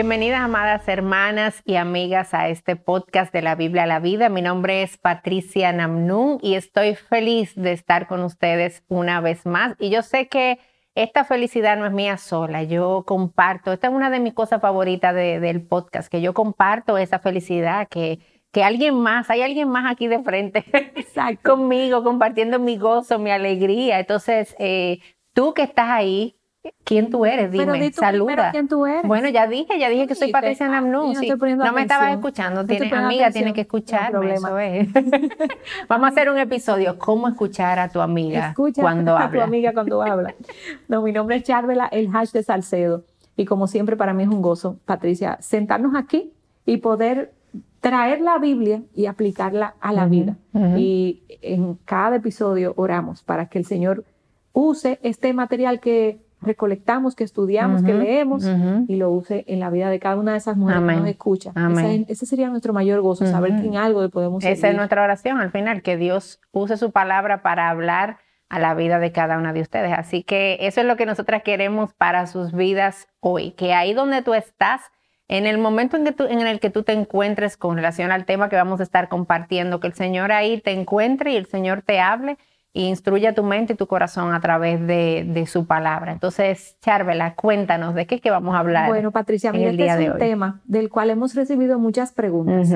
Bienvenidas, 0.00 0.40
amadas 0.40 0.88
hermanas 0.88 1.60
y 1.66 1.74
amigas, 1.74 2.32
a 2.32 2.48
este 2.48 2.74
podcast 2.74 3.34
de 3.34 3.42
la 3.42 3.54
Biblia 3.54 3.82
a 3.82 3.86
la 3.86 4.00
Vida. 4.00 4.30
Mi 4.30 4.40
nombre 4.40 4.82
es 4.82 4.96
Patricia 4.96 5.74
Namnun 5.74 6.38
y 6.40 6.54
estoy 6.54 6.94
feliz 6.94 7.52
de 7.54 7.72
estar 7.72 8.06
con 8.06 8.22
ustedes 8.22 8.82
una 8.88 9.20
vez 9.20 9.44
más. 9.44 9.76
Y 9.78 9.90
yo 9.90 10.00
sé 10.00 10.26
que 10.28 10.58
esta 10.94 11.26
felicidad 11.26 11.76
no 11.76 11.84
es 11.84 11.92
mía 11.92 12.16
sola, 12.16 12.62
yo 12.62 13.04
comparto, 13.06 13.74
esta 13.74 13.88
es 13.88 13.92
una 13.92 14.08
de 14.08 14.20
mis 14.20 14.32
cosas 14.32 14.62
favoritas 14.62 15.14
del 15.14 15.60
podcast, 15.66 16.10
que 16.10 16.22
yo 16.22 16.32
comparto 16.32 16.96
esa 16.96 17.18
felicidad, 17.18 17.86
que, 17.86 18.20
que 18.52 18.64
alguien 18.64 18.94
más, 18.94 19.28
hay 19.28 19.42
alguien 19.42 19.68
más 19.68 19.84
aquí 19.92 20.08
de 20.08 20.22
frente 20.22 20.64
conmigo, 21.44 22.02
compartiendo 22.02 22.58
mi 22.58 22.78
gozo, 22.78 23.18
mi 23.18 23.32
alegría. 23.32 24.00
Entonces, 24.00 24.56
eh, 24.58 25.00
tú 25.34 25.52
que 25.52 25.60
estás 25.60 25.90
ahí, 25.90 26.39
¿Quién 26.84 27.10
tú 27.10 27.24
eres? 27.24 27.50
Dime, 27.50 27.92
saluda. 27.92 28.50
¿Quién 28.50 28.68
tú 28.68 28.84
eres? 28.84 29.04
Bueno, 29.04 29.28
ya 29.28 29.46
dije, 29.46 29.78
ya 29.78 29.88
dije 29.88 30.06
que 30.06 30.14
soy 30.14 30.30
Patricia 30.30 30.68
Namnun. 30.68 31.14
No, 31.14 31.72
me 31.72 31.82
estabas 31.82 32.12
escuchando. 32.12 32.66
Tienes 32.66 32.92
amiga, 32.92 33.30
tienes 33.30 33.54
que 33.54 33.62
escucharme. 33.62 34.34
Eso 34.34 34.58
es. 34.58 34.88
Vamos 35.88 36.06
a 36.06 36.12
hacer 36.12 36.28
un 36.28 36.38
episodio. 36.38 36.98
¿Cómo 36.98 37.28
escuchar 37.28 37.78
a 37.78 37.88
tu 37.88 38.00
amiga 38.00 38.54
cuando 38.74 39.16
habla? 39.16 39.26
a 39.26 39.30
tu 39.30 39.40
amiga 39.40 39.72
cuando 39.72 40.02
habla. 40.02 40.34
No, 40.88 41.02
mi 41.02 41.12
nombre 41.12 41.36
es 41.36 41.44
Charvela, 41.44 41.86
el 41.86 42.14
hash 42.14 42.32
de 42.32 42.42
Salcedo. 42.42 43.04
Y 43.36 43.46
como 43.46 43.66
siempre, 43.66 43.96
para 43.96 44.12
mí 44.12 44.24
es 44.24 44.28
un 44.28 44.42
gozo, 44.42 44.78
Patricia, 44.84 45.38
sentarnos 45.40 45.94
aquí 45.94 46.32
y 46.66 46.78
poder 46.78 47.32
traer 47.80 48.20
la 48.20 48.38
Biblia 48.38 48.82
y 48.94 49.06
aplicarla 49.06 49.74
a 49.80 49.92
la 49.92 50.06
vida. 50.06 50.36
Y 50.76 51.22
en 51.40 51.76
cada 51.86 52.16
episodio 52.16 52.74
oramos 52.76 53.22
para 53.22 53.48
que 53.48 53.58
el 53.58 53.64
Señor 53.64 54.04
use 54.52 54.98
este 55.02 55.32
material 55.32 55.80
que 55.80 56.20
recolectamos, 56.42 57.14
que 57.14 57.24
estudiamos, 57.24 57.82
que 57.82 57.94
leemos 57.94 58.44
y 58.88 58.96
lo 58.96 59.10
use 59.10 59.44
en 59.46 59.60
la 59.60 59.70
vida 59.70 59.90
de 59.90 59.98
cada 59.98 60.16
una 60.16 60.32
de 60.32 60.38
esas 60.38 60.56
mujeres 60.56 60.82
que 60.82 60.96
nos 60.96 61.08
escucha. 61.08 61.52
Ese, 62.08 62.26
sería 62.26 62.48
nuestro 62.48 62.72
mayor 62.72 63.00
gozo, 63.00 63.26
saber 63.26 63.56
que 63.60 63.66
en 63.66 63.76
algo 63.76 64.02
le 64.02 64.08
podemos 64.08 64.44
Esa 64.44 64.68
es 64.68 64.76
nuestra 64.76 65.02
oración 65.02 65.40
al 65.40 65.50
final, 65.50 65.82
que 65.82 65.96
Dios 65.96 66.40
use 66.52 66.76
su 66.76 66.90
palabra 66.90 67.42
para 67.42 67.68
hablar 67.68 68.18
a 68.48 68.58
la 68.58 68.74
vida 68.74 68.98
de 68.98 69.12
cada 69.12 69.38
una 69.38 69.52
de 69.52 69.60
ustedes. 69.60 69.92
Así 69.96 70.22
que 70.22 70.58
eso 70.60 70.80
es 70.80 70.86
lo 70.86 70.96
que 70.96 71.06
nosotras 71.06 71.42
queremos 71.42 71.94
para 71.94 72.26
sus 72.26 72.52
vidas 72.52 73.06
hoy, 73.20 73.52
que 73.52 73.72
ahí 73.74 73.94
donde 73.94 74.22
tú 74.22 74.34
estás, 74.34 74.82
en 75.28 75.46
el 75.46 75.58
momento 75.58 75.96
en, 75.96 76.04
que 76.04 76.12
tú, 76.12 76.24
en 76.24 76.40
el 76.40 76.58
que 76.58 76.70
tú 76.70 76.82
te 76.82 76.92
encuentres 76.92 77.56
con 77.56 77.76
relación 77.76 78.10
al 78.10 78.24
tema 78.24 78.48
que 78.48 78.56
vamos 78.56 78.80
a 78.80 78.82
estar 78.82 79.08
compartiendo, 79.08 79.78
que 79.78 79.86
el 79.86 79.94
Señor 79.94 80.32
ahí 80.32 80.60
te 80.60 80.72
encuentre 80.72 81.32
y 81.32 81.36
el 81.36 81.46
Señor 81.46 81.82
te 81.82 82.00
hable 82.00 82.36
y 82.72 82.84
instruye 82.84 83.32
tu 83.32 83.42
mente 83.42 83.72
y 83.72 83.76
tu 83.76 83.86
corazón 83.86 84.32
a 84.32 84.40
través 84.40 84.86
de, 84.86 85.44
su 85.46 85.66
palabra. 85.66 86.12
Entonces, 86.12 86.76
Charvela, 86.80 87.34
cuéntanos 87.34 87.94
de 87.94 88.06
qué 88.06 88.16
es 88.16 88.20
que 88.20 88.30
vamos 88.30 88.54
a 88.54 88.60
hablar. 88.60 88.88
Bueno, 88.88 89.10
Patricia, 89.10 89.52
mira, 89.52 89.70
este 89.70 90.04
es 90.04 90.12
un 90.12 90.18
tema 90.18 90.60
del 90.64 90.88
cual 90.88 91.10
hemos 91.10 91.34
recibido 91.34 91.78
muchas 91.78 92.12
preguntas. 92.12 92.72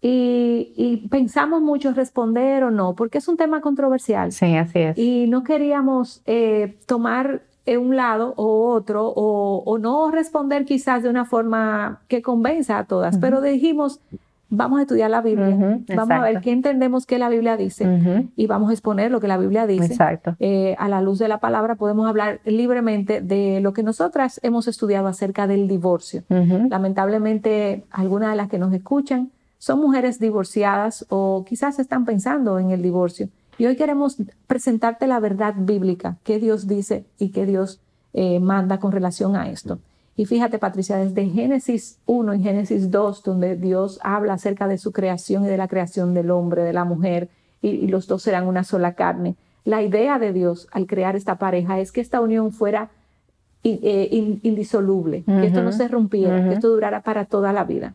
y, 0.00 1.08
pensamos 1.10 1.60
mucho 1.60 1.92
responder 1.92 2.64
o 2.64 2.70
no, 2.70 2.94
porque 2.94 3.18
es 3.18 3.28
un 3.28 3.36
tema 3.36 3.60
controversial. 3.60 4.32
Sí, 4.32 4.56
así 4.56 4.78
es. 4.78 4.98
Y 4.98 5.26
no 5.28 5.44
queríamos 5.44 6.22
eh, 6.26 6.78
tomar 6.86 7.42
un 7.76 7.96
lado 7.96 8.32
o 8.36 8.72
otro, 8.72 9.12
o, 9.14 9.78
no 9.78 10.10
responder 10.10 10.64
quizás 10.64 11.02
de 11.02 11.10
una 11.10 11.26
forma 11.26 12.00
que 12.08 12.22
convenza 12.22 12.78
a 12.78 12.84
todas, 12.84 13.18
pero 13.18 13.42
dijimos, 13.42 14.00
vamos 14.50 14.78
a 14.78 14.82
estudiar 14.82 15.10
la 15.10 15.20
Biblia, 15.20 15.80
vamos 15.94 16.10
a 16.10 16.20
ver 16.20 16.40
qué 16.40 16.52
entendemos 16.52 17.06
que 17.06 17.18
la 17.18 17.28
Biblia 17.28 17.56
dice 17.56 18.30
y 18.36 18.46
vamos 18.46 18.70
a 18.70 18.72
exponer 18.72 19.10
lo 19.10 19.20
que 19.20 19.28
la 19.28 19.36
Biblia 19.36 19.66
dice. 19.66 19.96
Eh, 20.38 20.74
a 20.78 20.88
la 20.88 21.00
luz 21.02 21.18
de 21.18 21.28
la 21.28 21.38
palabra 21.38 21.74
podemos 21.74 22.08
hablar 22.08 22.40
libremente 22.44 23.20
de 23.20 23.60
lo 23.60 23.72
que 23.72 23.82
nosotras 23.82 24.40
hemos 24.42 24.68
estudiado 24.68 25.08
acerca 25.08 25.46
del 25.46 25.68
divorcio. 25.68 26.22
Lamentablemente, 26.28 27.84
algunas 27.90 28.30
de 28.30 28.36
las 28.36 28.48
que 28.48 28.58
nos 28.58 28.72
escuchan 28.72 29.30
son 29.58 29.80
mujeres 29.80 30.20
divorciadas 30.20 31.04
o 31.08 31.44
quizás 31.46 31.78
están 31.78 32.04
pensando 32.04 32.58
en 32.58 32.70
el 32.70 32.82
divorcio. 32.82 33.28
Y 33.58 33.66
hoy 33.66 33.76
queremos 33.76 34.16
presentarte 34.46 35.08
la 35.08 35.18
verdad 35.18 35.54
bíblica, 35.56 36.16
que 36.22 36.38
Dios 36.38 36.68
dice 36.68 37.04
y 37.18 37.30
que 37.30 37.44
Dios 37.44 37.80
eh, 38.12 38.38
manda 38.38 38.78
con 38.78 38.92
relación 38.92 39.34
a 39.34 39.50
esto. 39.50 39.80
Y 40.18 40.26
fíjate, 40.26 40.58
Patricia, 40.58 40.96
desde 40.96 41.26
Génesis 41.26 42.00
1 42.06 42.34
y 42.34 42.42
Génesis 42.42 42.90
2, 42.90 43.22
donde 43.22 43.54
Dios 43.54 44.00
habla 44.02 44.32
acerca 44.32 44.66
de 44.66 44.76
su 44.76 44.90
creación 44.90 45.44
y 45.44 45.48
de 45.48 45.56
la 45.56 45.68
creación 45.68 46.12
del 46.12 46.32
hombre, 46.32 46.64
de 46.64 46.72
la 46.72 46.84
mujer, 46.84 47.28
y, 47.62 47.86
los 47.86 48.08
dos 48.08 48.24
serán 48.24 48.48
una 48.48 48.64
sola 48.64 48.94
carne. 48.94 49.36
La 49.64 49.80
idea 49.80 50.18
de 50.18 50.32
Dios 50.32 50.66
al 50.72 50.88
crear 50.88 51.14
esta 51.14 51.36
pareja 51.36 51.78
es 51.78 51.92
que 51.92 52.00
esta 52.00 52.20
unión 52.20 52.50
fuera 52.50 52.90
eh, 53.62 54.08
indisoluble, 54.42 55.22
que 55.22 55.46
esto 55.46 55.62
no 55.62 55.70
se 55.70 55.86
rompiera, 55.86 56.48
que 56.48 56.54
esto 56.54 56.68
durara 56.68 57.02
para 57.02 57.26
toda 57.26 57.52
la 57.52 57.62
vida. 57.62 57.94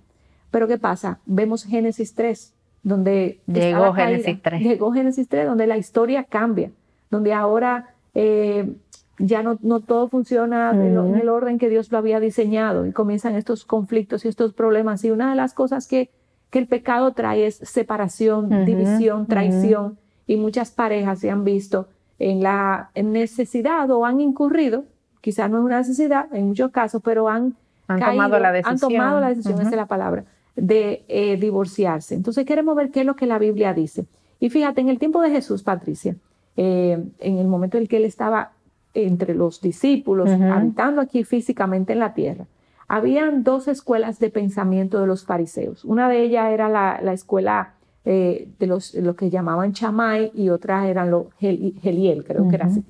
Pero 0.50 0.70
¿qué 0.70 0.78
pasa? 0.78 1.20
Vemos 1.26 1.66
Génesis 1.66 2.16
3, 2.16 2.54
donde 2.84 3.42
llegó 3.48 3.92
Génesis 3.92 4.42
3. 4.42 4.62
Llegó 4.62 4.94
Génesis 4.94 5.28
3, 5.28 5.46
donde 5.46 5.68
la 5.68 5.76
historia 5.76 6.24
cambia, 6.24 6.72
donde 7.12 7.34
ahora 7.34 7.90
eh, 8.14 8.72
ya 9.20 9.44
no, 9.44 9.60
no 9.62 9.80
todo 9.80 10.08
funciona 10.08 10.72
en 10.72 11.16
el 11.16 11.30
orden 11.30 11.60
que 11.60 11.70
Dios 11.70 11.92
lo 11.92 11.98
había 12.00 12.20
diseñado 12.20 12.86
y 12.86 12.92
comienzan 12.92 13.36
estos 13.36 13.64
conflictos 13.64 14.26
y 14.26 14.28
estos 14.28 14.54
problemas. 14.54 15.04
Y 15.04 15.12
una 15.12 15.30
de 15.30 15.36
las 15.36 15.54
cosas 15.54 15.88
que, 15.88 16.10
que 16.50 16.60
el 16.60 16.68
pecado 16.68 17.12
trae 17.14 17.46
es 17.46 17.56
separación, 17.58 18.66
división, 18.66 19.28
traición. 19.28 19.98
Y 20.26 20.38
muchas 20.38 20.72
parejas 20.72 21.20
se 21.20 21.30
han 21.30 21.44
visto 21.44 21.88
en 22.18 22.42
la 22.42 22.90
necesidad 22.96 23.90
o 23.92 24.06
han 24.06 24.22
incurrido, 24.22 24.86
quizás 25.22 25.50
no 25.50 25.60
es 25.60 25.66
una 25.66 25.80
necesidad 25.80 26.34
en 26.34 26.48
muchos 26.48 26.72
casos, 26.72 27.02
pero 27.04 27.30
han, 27.30 27.56
tomado 27.88 28.40
la 28.40 28.52
decisión. 28.52 28.74
Han 28.74 28.80
tomado 28.80 29.20
la 29.20 29.30
decisión, 29.30 29.60
esa 29.60 29.70
es 29.70 29.76
la 29.76 29.88
palabra, 29.88 30.26
de 30.56 31.04
eh, 31.08 31.38
divorciarse. 31.38 32.16
Entonces 32.16 32.46
queremos 32.46 32.76
ver 32.76 32.92
qué 32.92 33.02
es 33.02 33.06
lo 33.06 33.16
que 33.16 33.26
la 33.26 33.38
Biblia 33.38 33.74
dice. 33.74 34.06
Y 34.40 34.50
fíjate, 34.50 34.82
en 34.82 34.90
el 34.90 35.00
tiempo 35.00 35.22
de 35.22 35.30
Jesús, 35.30 35.64
Patricia, 35.64 36.16
eh, 36.56 37.04
en 37.20 37.38
el 37.38 37.48
momento 37.48 37.78
en 37.78 37.84
el 37.84 37.90
que 37.90 37.98
él 37.98 38.06
estaba 38.06 38.52
entre 38.94 39.34
los 39.34 39.62
discípulos, 39.62 40.30
habitando 40.30 41.02
aquí 41.02 41.24
físicamente 41.24 41.94
en 41.94 42.00
la 42.00 42.14
tierra, 42.14 42.46
habían 42.88 43.44
dos 43.44 43.68
escuelas 43.68 44.20
de 44.20 44.30
pensamiento 44.30 45.00
de 45.00 45.08
los 45.08 45.26
fariseos. 45.26 45.84
Una 45.84 46.10
de 46.10 46.22
ellas 46.22 46.52
era 46.52 46.70
la, 46.70 47.14
escuela 47.14 47.74
eh, 48.06 48.50
de 48.60 48.68
los 48.68 48.94
lo 48.94 49.16
que 49.16 49.30
llamaban 49.30 49.74
chamay 49.74 50.32
y 50.36 50.50
otra 50.50 50.88
eran 50.88 51.10
los 51.10 51.28
geliel, 51.40 52.24
creo 52.24 52.48
que 52.50 52.56
era 52.56 52.68
así. 52.68 52.84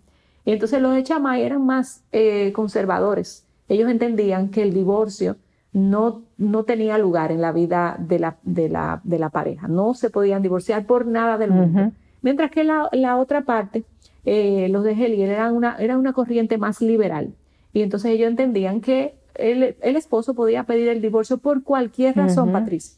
Y 0.46 0.52
entonces 0.52 0.81
los 0.81 0.94
de 0.94 1.03
chamay 1.03 1.44
eran 1.44 1.66
más 1.66 2.03
eh, 2.12 2.52
conservadores. 2.53 3.46
Ellos 3.70 3.90
entendían 3.90 4.50
que 4.50 4.62
el 4.62 4.74
divorcio 4.74 5.38
no, 5.72 6.24
no 6.38 6.64
tenía 6.64 6.97
lugar 6.97 7.31
en 7.31 7.41
la 7.41 7.52
vida 7.52 7.96
de 7.97 8.20
la, 8.20 8.38
de 8.44 8.70
la, 8.70 9.02
de 9.03 9.20
la 9.20 9.30
pareja. 9.30 9.68
No 9.68 9.94
se 9.94 10.09
podían 10.09 10.41
divorciar 10.41 10.85
por 10.85 11.06
nada 11.06 11.38
del 11.38 11.52
mundo. 11.52 11.91
Mientras 12.22 12.52
que 12.52 12.64
la, 12.64 12.90
la 12.91 13.18
otra 13.18 13.41
parte 13.41 13.84
eh, 14.25 14.67
los 14.69 14.84
de 14.84 14.91
Helier 14.91 15.29
eran 15.29 15.56
una, 15.56 15.78
era 15.78 15.97
una 15.97 16.13
corriente 16.13 16.57
más 16.57 16.81
liberal. 16.81 17.34
Y 17.73 17.81
entonces 17.81 18.11
ellos 18.11 18.29
entendían 18.29 18.81
que 18.81 19.16
el, 19.35 19.75
esposo 19.81 20.35
podía 20.35 20.63
pedir 20.63 20.88
el 20.89 21.01
divorcio 21.01 21.38
por 21.38 21.63
cualquier 21.63 22.16
razón, 22.16 22.51
Patricia, 22.51 22.95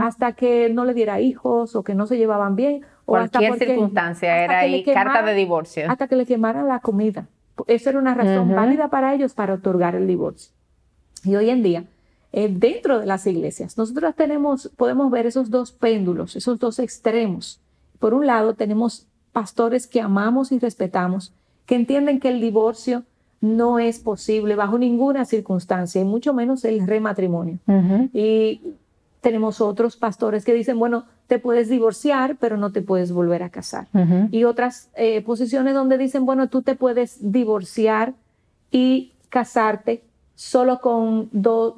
hasta 0.00 0.32
que 0.32 0.70
no 0.72 0.84
le 0.84 0.94
diera 0.94 1.20
hijos 1.20 1.74
o 1.74 1.82
que 1.82 1.94
no 1.94 2.06
se 2.06 2.16
llevaban 2.16 2.54
bien. 2.54 2.82
O 3.04 3.12
cualquier 3.12 3.58
circunstancia, 3.58 4.44
era 4.44 4.60
ahí 4.60 4.84
carta 4.84 5.22
de 5.22 5.34
divorcio. 5.34 5.90
Hasta 5.90 6.06
que 6.06 6.16
le 6.16 6.24
quemaran 6.24 6.68
la 6.68 6.78
comida. 6.78 7.26
Esa 7.66 7.90
era 7.90 7.98
una 7.98 8.14
razón 8.14 8.54
válida 8.54 8.88
para 8.88 9.14
ellos 9.14 9.34
para 9.34 9.54
otorgar 9.54 9.94
el 9.94 10.06
divorcio. 10.06 10.52
Y 11.24 11.36
hoy 11.36 11.50
en 11.50 11.62
día, 11.62 11.84
eh, 12.32 12.48
dentro 12.50 13.00
de 13.00 13.06
las 13.06 13.26
iglesias, 13.26 13.76
nosotros 13.76 14.14
tenemos, 14.14 14.70
podemos 14.76 15.10
ver 15.10 15.26
esos 15.26 15.50
dos 15.50 15.72
péndulos, 15.72 16.36
esos 16.36 16.58
dos 16.58 16.78
extremos. 16.78 17.60
Por 17.98 18.14
un 18.14 18.26
lado, 18.26 18.54
tenemos 18.54 19.06
pastores 19.32 19.86
que 19.86 20.00
amamos 20.00 20.52
y 20.52 20.58
respetamos, 20.58 21.32
que 21.66 21.74
entienden 21.74 22.20
que 22.20 22.28
el 22.28 22.40
divorcio 22.40 23.04
no 23.40 23.78
es 23.78 23.98
posible 23.98 24.54
bajo 24.54 24.78
ninguna 24.78 25.24
circunstancia, 25.24 26.00
y 26.00 26.04
mucho 26.04 26.32
menos 26.32 26.64
el 26.64 26.86
rematrimonio. 26.86 27.58
Y 28.12 28.60
tenemos 29.20 29.60
otros 29.60 29.96
pastores 29.96 30.44
que 30.44 30.54
dicen, 30.54 30.78
bueno, 30.78 31.04
te 31.26 31.38
puedes 31.38 31.68
divorciar, 31.68 32.36
pero 32.38 32.56
no 32.56 32.72
te 32.72 32.82
puedes 32.82 33.12
volver 33.12 33.42
a 33.42 33.50
casar. 33.50 33.88
Y 34.30 34.44
otras 34.44 34.90
eh, 34.94 35.22
posiciones 35.22 35.74
donde 35.74 35.98
dicen, 35.98 36.24
bueno, 36.24 36.48
tú 36.48 36.62
te 36.62 36.76
puedes 36.76 37.32
divorciar 37.32 38.14
y 38.70 39.12
casarte 39.28 40.04
solo, 40.34 40.80
con 40.80 41.30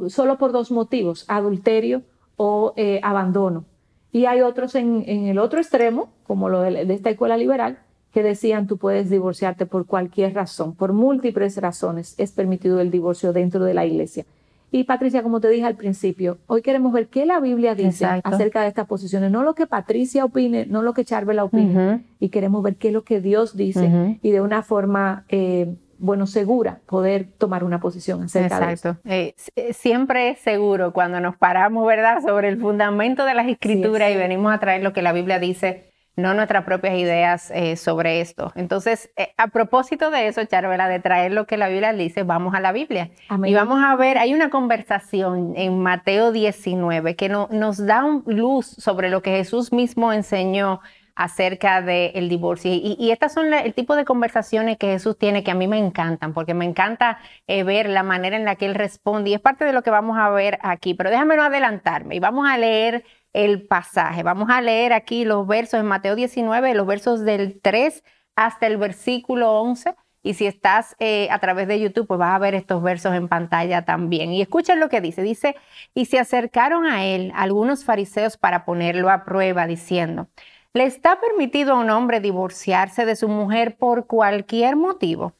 solo 0.08 0.38
por 0.38 0.52
dos 0.52 0.70
motivos, 0.70 1.24
adulterio 1.28 2.02
o 2.36 2.74
eh, 2.76 3.00
abandono. 3.02 3.64
Y 4.14 4.26
hay 4.26 4.42
otros 4.42 4.76
en, 4.76 5.02
el 5.08 5.40
otro 5.40 5.58
extremo, 5.58 6.08
como 6.24 6.48
lo 6.48 6.60
de, 6.60 6.82
esta 6.94 7.10
escuela 7.10 7.36
liberal, 7.36 7.78
que 8.12 8.22
decían 8.22 8.68
tú 8.68 8.78
puedes 8.78 9.10
divorciarte 9.10 9.66
por 9.66 9.86
cualquier 9.86 10.34
razón, 10.34 10.76
por 10.76 10.92
múltiples 10.92 11.56
razones 11.56 12.14
es 12.16 12.30
permitido 12.30 12.78
el 12.78 12.92
divorcio 12.92 13.32
dentro 13.32 13.64
de 13.64 13.74
la 13.74 13.84
iglesia. 13.84 14.24
Y 14.70 14.84
Patricia, 14.84 15.24
como 15.24 15.40
te 15.40 15.48
dije 15.48 15.64
al 15.64 15.74
principio, 15.74 16.38
hoy 16.46 16.62
queremos 16.62 16.92
ver 16.92 17.08
qué 17.08 17.26
la 17.26 17.40
Biblia 17.40 17.74
dice 17.74 18.06
acerca 18.22 18.62
de 18.62 18.68
estas 18.68 18.86
posiciones, 18.86 19.32
no 19.32 19.42
lo 19.42 19.56
que 19.56 19.66
Patricia 19.66 20.24
opine, 20.24 20.64
no 20.66 20.82
lo 20.82 20.94
que 20.94 21.04
Charvela 21.04 21.42
opine, 21.42 22.04
y 22.20 22.28
queremos 22.28 22.62
ver 22.62 22.76
qué 22.76 22.88
es 22.88 22.94
lo 22.94 23.02
que 23.02 23.20
Dios 23.20 23.56
dice 23.56 24.20
y 24.22 24.30
de 24.30 24.40
una 24.40 24.62
forma 24.62 25.24
eh, 25.28 25.74
bueno, 25.98 26.26
segura 26.26 26.80
poder 26.86 27.28
tomar 27.38 27.64
una 27.64 27.80
posición 27.80 28.22
acerca 28.22 28.66
de 28.66 28.72
eso. 28.72 28.96
Eh, 29.04 29.34
eh, 29.56 29.72
siempre 29.72 30.30
es 30.30 30.38
seguro 30.40 30.92
cuando 30.92 31.20
nos 31.20 31.36
paramos, 31.36 31.86
¿verdad?, 31.86 32.22
sobre 32.22 32.48
el 32.48 32.60
fundamento 32.60 33.24
de 33.24 33.34
las 33.34 33.48
escrituras 33.48 34.10
y 34.10 34.16
venimos 34.16 34.52
a 34.52 34.58
traer 34.58 34.82
lo 34.82 34.92
que 34.92 35.02
la 35.02 35.12
Biblia 35.12 35.38
dice, 35.38 35.90
no 36.16 36.32
nuestras 36.34 36.64
propias 36.64 36.94
ideas 36.96 37.50
eh, 37.50 37.76
sobre 37.76 38.20
esto. 38.20 38.52
Entonces, 38.54 39.10
a 39.36 39.48
propósito 39.48 40.10
de 40.10 40.28
eso, 40.28 40.44
Charvela, 40.44 40.88
de 40.88 41.00
traer 41.00 41.32
lo 41.32 41.46
que 41.46 41.56
la 41.56 41.68
Biblia 41.68 41.92
dice, 41.92 42.22
vamos 42.22 42.54
a 42.54 42.60
la 42.60 42.72
Biblia. 42.72 43.10
Y 43.44 43.54
vamos 43.54 43.82
a 43.82 43.96
ver, 43.96 44.18
hay 44.18 44.32
una 44.32 44.50
conversación 44.50 45.54
en 45.56 45.80
Mateo 45.80 46.30
19 46.30 47.16
que 47.16 47.28
nos 47.28 47.84
da 47.84 48.04
luz 48.26 48.66
sobre 48.66 49.10
lo 49.10 49.22
que 49.22 49.30
Jesús 49.30 49.72
mismo 49.72 50.12
enseñó 50.12 50.80
acerca 51.16 51.82
del 51.82 52.28
divorcio. 52.28 52.70
Y, 52.72 53.10
estas 53.10 53.32
son 53.32 53.52
el 53.52 53.74
tipo 53.74 53.96
de 53.96 54.04
conversaciones 54.04 54.78
que 54.78 54.88
Jesús 54.88 55.16
tiene 55.18 55.44
que 55.44 55.50
a 55.50 55.54
mí 55.54 55.68
me 55.68 55.78
encantan, 55.78 56.32
porque 56.34 56.54
me 56.54 56.64
encanta 56.64 57.18
eh, 57.46 57.62
ver 57.64 57.88
la 57.88 58.02
manera 58.02 58.36
en 58.36 58.44
la 58.44 58.56
que 58.56 58.66
Él 58.66 58.74
responde 58.74 59.30
y 59.30 59.34
es 59.34 59.40
parte 59.40 59.64
de 59.64 59.72
lo 59.72 59.82
que 59.82 59.90
vamos 59.90 60.18
a 60.18 60.30
ver 60.30 60.58
aquí. 60.62 60.94
Pero 60.94 61.10
déjame 61.10 61.36
no 61.36 61.42
adelantarme 61.42 62.16
y 62.16 62.20
vamos 62.20 62.48
a 62.48 62.58
leer 62.58 63.04
el 63.32 63.66
pasaje. 63.66 64.22
Vamos 64.22 64.48
a 64.50 64.60
leer 64.60 64.92
aquí 64.92 65.24
los 65.24 65.46
versos 65.46 65.80
en 65.80 65.86
Mateo 65.86 66.14
19, 66.16 66.74
los 66.74 66.86
versos 66.86 67.24
del 67.24 67.60
3 67.60 68.02
hasta 68.36 68.66
el 68.66 68.76
versículo 68.78 69.60
11. 69.60 69.94
Y 70.22 70.34
si 70.34 70.46
estás 70.46 70.96
eh, 71.00 71.28
a 71.30 71.38
través 71.38 71.68
de 71.68 71.78
YouTube, 71.78 72.06
pues 72.06 72.18
vas 72.18 72.34
a 72.34 72.38
ver 72.38 72.54
estos 72.54 72.82
versos 72.82 73.14
en 73.14 73.28
pantalla 73.28 73.84
también. 73.84 74.32
Y 74.32 74.40
escuchen 74.40 74.80
lo 74.80 74.88
que 74.88 75.02
dice. 75.02 75.22
Dice, 75.22 75.54
y 75.92 76.06
se 76.06 76.18
acercaron 76.18 76.86
a 76.86 77.04
él 77.04 77.30
algunos 77.34 77.84
fariseos 77.84 78.38
para 78.38 78.64
ponerlo 78.64 79.10
a 79.10 79.24
prueba, 79.26 79.66
diciendo, 79.66 80.28
¿Le 80.76 80.86
está 80.86 81.20
permitido 81.20 81.74
a 81.74 81.78
un 81.78 81.88
hombre 81.88 82.18
divorciarse 82.18 83.06
de 83.06 83.14
su 83.14 83.28
mujer 83.28 83.76
por 83.76 84.08
cualquier 84.08 84.74
motivo? 84.74 85.34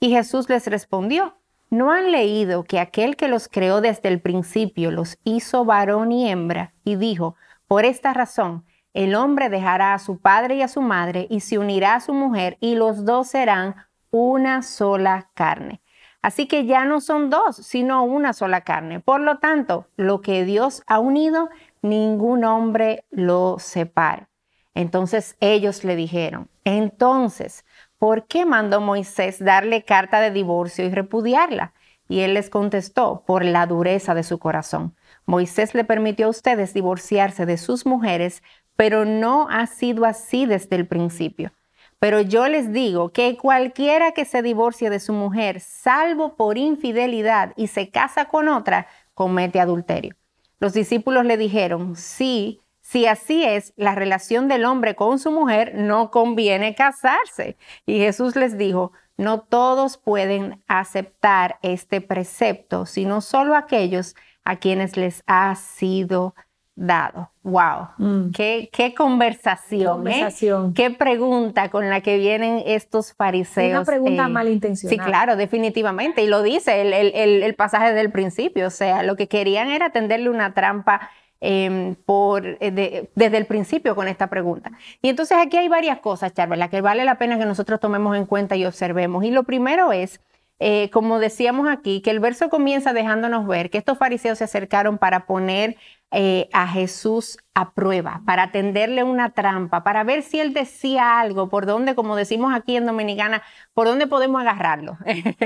Y 0.00 0.10
Jesús 0.10 0.48
les 0.48 0.66
respondió, 0.66 1.36
¿no 1.70 1.92
han 1.92 2.10
leído 2.10 2.64
que 2.64 2.80
aquel 2.80 3.14
que 3.14 3.28
los 3.28 3.46
creó 3.46 3.80
desde 3.80 4.08
el 4.08 4.20
principio 4.20 4.90
los 4.90 5.20
hizo 5.22 5.64
varón 5.64 6.10
y 6.10 6.28
hembra? 6.28 6.74
Y 6.82 6.96
dijo, 6.96 7.36
por 7.68 7.84
esta 7.84 8.12
razón, 8.12 8.64
el 8.92 9.14
hombre 9.14 9.48
dejará 9.48 9.94
a 9.94 10.00
su 10.00 10.18
padre 10.18 10.56
y 10.56 10.62
a 10.62 10.66
su 10.66 10.82
madre 10.82 11.28
y 11.30 11.38
se 11.38 11.58
unirá 11.58 11.94
a 11.94 12.00
su 12.00 12.12
mujer 12.12 12.56
y 12.58 12.74
los 12.74 13.04
dos 13.04 13.28
serán 13.28 13.76
una 14.10 14.62
sola 14.62 15.30
carne. 15.34 15.80
Así 16.20 16.48
que 16.48 16.66
ya 16.66 16.84
no 16.84 17.00
son 17.00 17.30
dos, 17.30 17.54
sino 17.58 18.02
una 18.02 18.32
sola 18.32 18.62
carne. 18.62 18.98
Por 18.98 19.20
lo 19.20 19.38
tanto, 19.38 19.86
lo 19.94 20.20
que 20.20 20.44
Dios 20.44 20.82
ha 20.88 20.98
unido, 20.98 21.48
ningún 21.80 22.44
hombre 22.44 23.04
lo 23.12 23.60
separe. 23.60 24.29
Entonces 24.74 25.36
ellos 25.40 25.84
le 25.84 25.96
dijeron, 25.96 26.48
entonces, 26.64 27.64
¿por 27.98 28.26
qué 28.26 28.46
mandó 28.46 28.80
Moisés 28.80 29.44
darle 29.44 29.84
carta 29.84 30.20
de 30.20 30.30
divorcio 30.30 30.86
y 30.86 30.90
repudiarla? 30.90 31.74
Y 32.08 32.20
él 32.20 32.34
les 32.34 32.50
contestó, 32.50 33.22
por 33.26 33.44
la 33.44 33.66
dureza 33.66 34.14
de 34.14 34.22
su 34.22 34.38
corazón. 34.38 34.96
Moisés 35.26 35.74
le 35.74 35.84
permitió 35.84 36.26
a 36.26 36.30
ustedes 36.30 36.74
divorciarse 36.74 37.46
de 37.46 37.56
sus 37.56 37.86
mujeres, 37.86 38.42
pero 38.76 39.04
no 39.04 39.48
ha 39.50 39.66
sido 39.66 40.04
así 40.04 40.46
desde 40.46 40.76
el 40.76 40.86
principio. 40.86 41.52
Pero 41.98 42.20
yo 42.22 42.48
les 42.48 42.72
digo 42.72 43.12
que 43.12 43.36
cualquiera 43.36 44.12
que 44.12 44.24
se 44.24 44.42
divorcie 44.42 44.88
de 44.88 45.00
su 45.00 45.12
mujer, 45.12 45.60
salvo 45.60 46.34
por 46.34 46.56
infidelidad, 46.56 47.52
y 47.56 47.66
se 47.66 47.90
casa 47.90 48.24
con 48.24 48.48
otra, 48.48 48.88
comete 49.14 49.60
adulterio. 49.60 50.16
Los 50.58 50.72
discípulos 50.72 51.26
le 51.26 51.36
dijeron, 51.36 51.96
sí, 51.96 52.62
si 52.90 53.06
así 53.06 53.44
es 53.44 53.72
la 53.76 53.94
relación 53.94 54.48
del 54.48 54.64
hombre 54.64 54.96
con 54.96 55.20
su 55.20 55.30
mujer, 55.30 55.76
no 55.76 56.10
conviene 56.10 56.74
casarse. 56.74 57.56
Y 57.86 57.98
Jesús 58.00 58.34
les 58.34 58.58
dijo, 58.58 58.90
no 59.16 59.42
todos 59.42 59.96
pueden 59.96 60.60
aceptar 60.66 61.60
este 61.62 62.00
precepto, 62.00 62.86
sino 62.86 63.20
solo 63.20 63.54
aquellos 63.54 64.16
a 64.42 64.56
quienes 64.56 64.96
les 64.96 65.22
ha 65.28 65.54
sido 65.54 66.34
dado. 66.74 67.30
Wow, 67.44 67.90
mm. 67.98 68.30
qué, 68.32 68.68
qué, 68.72 68.92
conversación, 68.92 69.82
¿eh? 69.82 69.92
conversación. 69.92 70.74
qué 70.74 70.90
pregunta 70.90 71.70
con 71.70 71.88
la 71.88 72.00
que 72.00 72.18
vienen 72.18 72.60
estos 72.66 73.12
fariseos. 73.12 73.70
Una 73.70 73.84
pregunta 73.84 74.26
eh, 74.26 74.30
malintencionada. 74.30 75.04
Sí, 75.04 75.10
claro, 75.10 75.36
definitivamente. 75.36 76.24
Y 76.24 76.26
lo 76.26 76.42
dice 76.42 76.80
el, 76.80 76.92
el, 76.92 77.44
el, 77.44 77.54
pasaje 77.54 77.92
del 77.92 78.10
principio. 78.10 78.66
O 78.66 78.70
sea, 78.70 79.04
lo 79.04 79.14
que 79.14 79.28
querían 79.28 79.70
era 79.70 79.90
tenderle 79.90 80.28
una 80.28 80.54
trampa 80.54 81.08
Em, 81.42 81.94
por, 81.94 82.46
eh, 82.60 83.08
desde 83.14 83.36
el 83.38 83.46
principio 83.46 83.96
con 83.96 84.08
esta 84.08 84.28
pregunta. 84.28 84.72
Y 85.00 85.08
entonces 85.08 85.38
aquí 85.40 85.56
hay 85.56 85.68
varias 85.68 85.98
cosas, 86.00 86.34
Charla, 86.34 86.68
que 86.68 86.82
vale 86.82 87.02
la 87.06 87.16
pena 87.16 87.38
que 87.38 87.46
nosotros 87.46 87.80
tomemos 87.80 88.14
en 88.14 88.26
cuenta 88.26 88.56
y 88.56 88.66
observemos. 88.66 89.24
Y 89.24 89.30
lo 89.30 89.44
primero 89.44 89.90
es, 89.90 90.20
eh, 90.58 90.90
como 90.90 91.18
decíamos 91.18 91.66
aquí, 91.66 92.02
que 92.02 92.10
el 92.10 92.20
verso 92.20 92.50
comienza 92.50 92.92
dejándonos 92.92 93.46
ver 93.46 93.70
que 93.70 93.78
estos 93.78 93.96
fariseos 93.96 94.36
se 94.36 94.44
acercaron 94.44 94.98
para 94.98 95.24
poner 95.24 95.78
eh, 96.10 96.50
a 96.52 96.68
Jesús 96.68 97.38
a 97.54 97.72
prueba, 97.72 98.22
para 98.26 98.52
tenderle 98.52 99.02
una 99.02 99.30
trampa, 99.30 99.82
para 99.82 100.04
ver 100.04 100.22
si 100.22 100.38
él 100.38 100.54
decía 100.54 101.18
algo, 101.18 101.48
por 101.48 101.66
dónde, 101.66 101.96
como 101.96 102.14
decimos 102.14 102.54
aquí 102.54 102.76
en 102.76 102.86
Dominicana, 102.86 103.42
por 103.74 103.88
dónde 103.88 104.06
podemos 104.06 104.40
agarrarlo. 104.40 104.96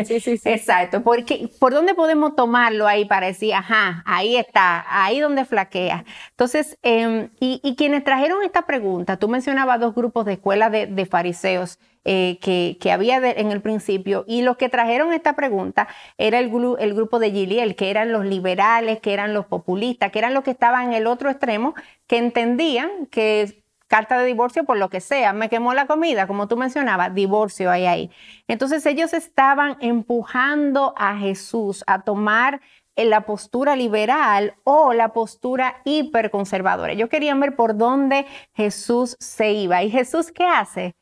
Sí, 0.04 0.20
sí, 0.20 0.36
sí. 0.36 0.48
Exacto, 0.50 1.02
porque 1.02 1.48
por 1.58 1.72
dónde 1.72 1.94
podemos 1.94 2.36
tomarlo 2.36 2.86
ahí 2.86 3.06
para 3.06 3.26
decir, 3.26 3.54
ajá, 3.54 4.02
ahí 4.04 4.36
está, 4.36 4.84
ahí 4.88 5.18
donde 5.18 5.46
flaquea. 5.46 6.04
Entonces, 6.30 6.78
em, 6.82 7.30
y, 7.40 7.74
quienes 7.76 8.04
trajeron 8.04 8.42
esta 8.44 8.62
pregunta, 8.62 9.16
tú 9.16 9.28
mencionabas 9.28 9.80
dos 9.80 9.94
grupos 9.94 10.26
de 10.26 10.34
escuela 10.34 10.68
de 10.70 11.06
fariseos. 11.06 11.78
Eh, 12.06 12.38
que, 12.42 12.92
había 12.92 13.16
en 13.16 13.50
el 13.50 13.62
principio. 13.62 14.24
Y 14.28 14.42
los 14.42 14.58
que 14.58 14.68
trajeron 14.68 15.14
esta 15.14 15.34
pregunta 15.34 15.88
era 16.18 16.38
el, 16.38 16.50
el 16.78 16.94
grupo 16.94 17.18
de 17.18 17.30
Giliel, 17.30 17.76
que 17.76 17.88
eran 17.88 18.12
los 18.12 18.26
liberales, 18.26 19.00
que 19.00 19.14
eran 19.14 19.32
los 19.32 19.46
populistas, 19.46 20.12
que 20.12 20.18
eran 20.18 20.34
los 20.34 20.44
que 20.44 20.50
estaban 20.50 20.88
en 20.88 20.92
el 20.92 21.06
otro 21.06 21.30
extremo, 21.30 21.74
que 22.06 22.18
entendían 22.18 23.06
que 23.06 23.64
carta 23.88 24.18
de 24.18 24.26
divorcio 24.26 24.64
por 24.64 24.76
lo 24.76 24.88
que 24.88 25.00
sea, 25.00 25.32
me 25.32 25.48
quemó 25.48 25.74
la 25.74 25.86
comida, 25.86 26.26
como 26.26 26.48
tú 26.48 26.56
mencionabas, 26.56 27.14
divorcio 27.14 27.70
hay 27.70 27.86
ahí. 27.86 28.10
Entonces 28.48 28.84
ellos 28.86 29.12
estaban 29.12 29.76
empujando 29.80 30.94
a 30.96 31.16
Jesús 31.16 31.84
a 31.86 32.02
tomar 32.02 32.60
la 32.96 33.22
postura 33.22 33.76
liberal 33.76 34.54
o 34.64 34.92
la 34.92 35.12
postura 35.12 35.80
hiperconservadora. 35.84 36.92
Ellos 36.92 37.08
querían 37.08 37.40
ver 37.40 37.56
por 37.56 37.76
dónde 37.76 38.26
Jesús 38.54 39.16
se 39.20 39.52
iba. 39.52 39.82
¿Y 39.82 39.90
Jesús 39.90 40.32
qué 40.32 40.44
hace? 40.44 40.94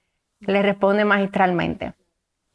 le 0.46 0.60
responde 0.62 1.04
magistralmente. 1.04 1.94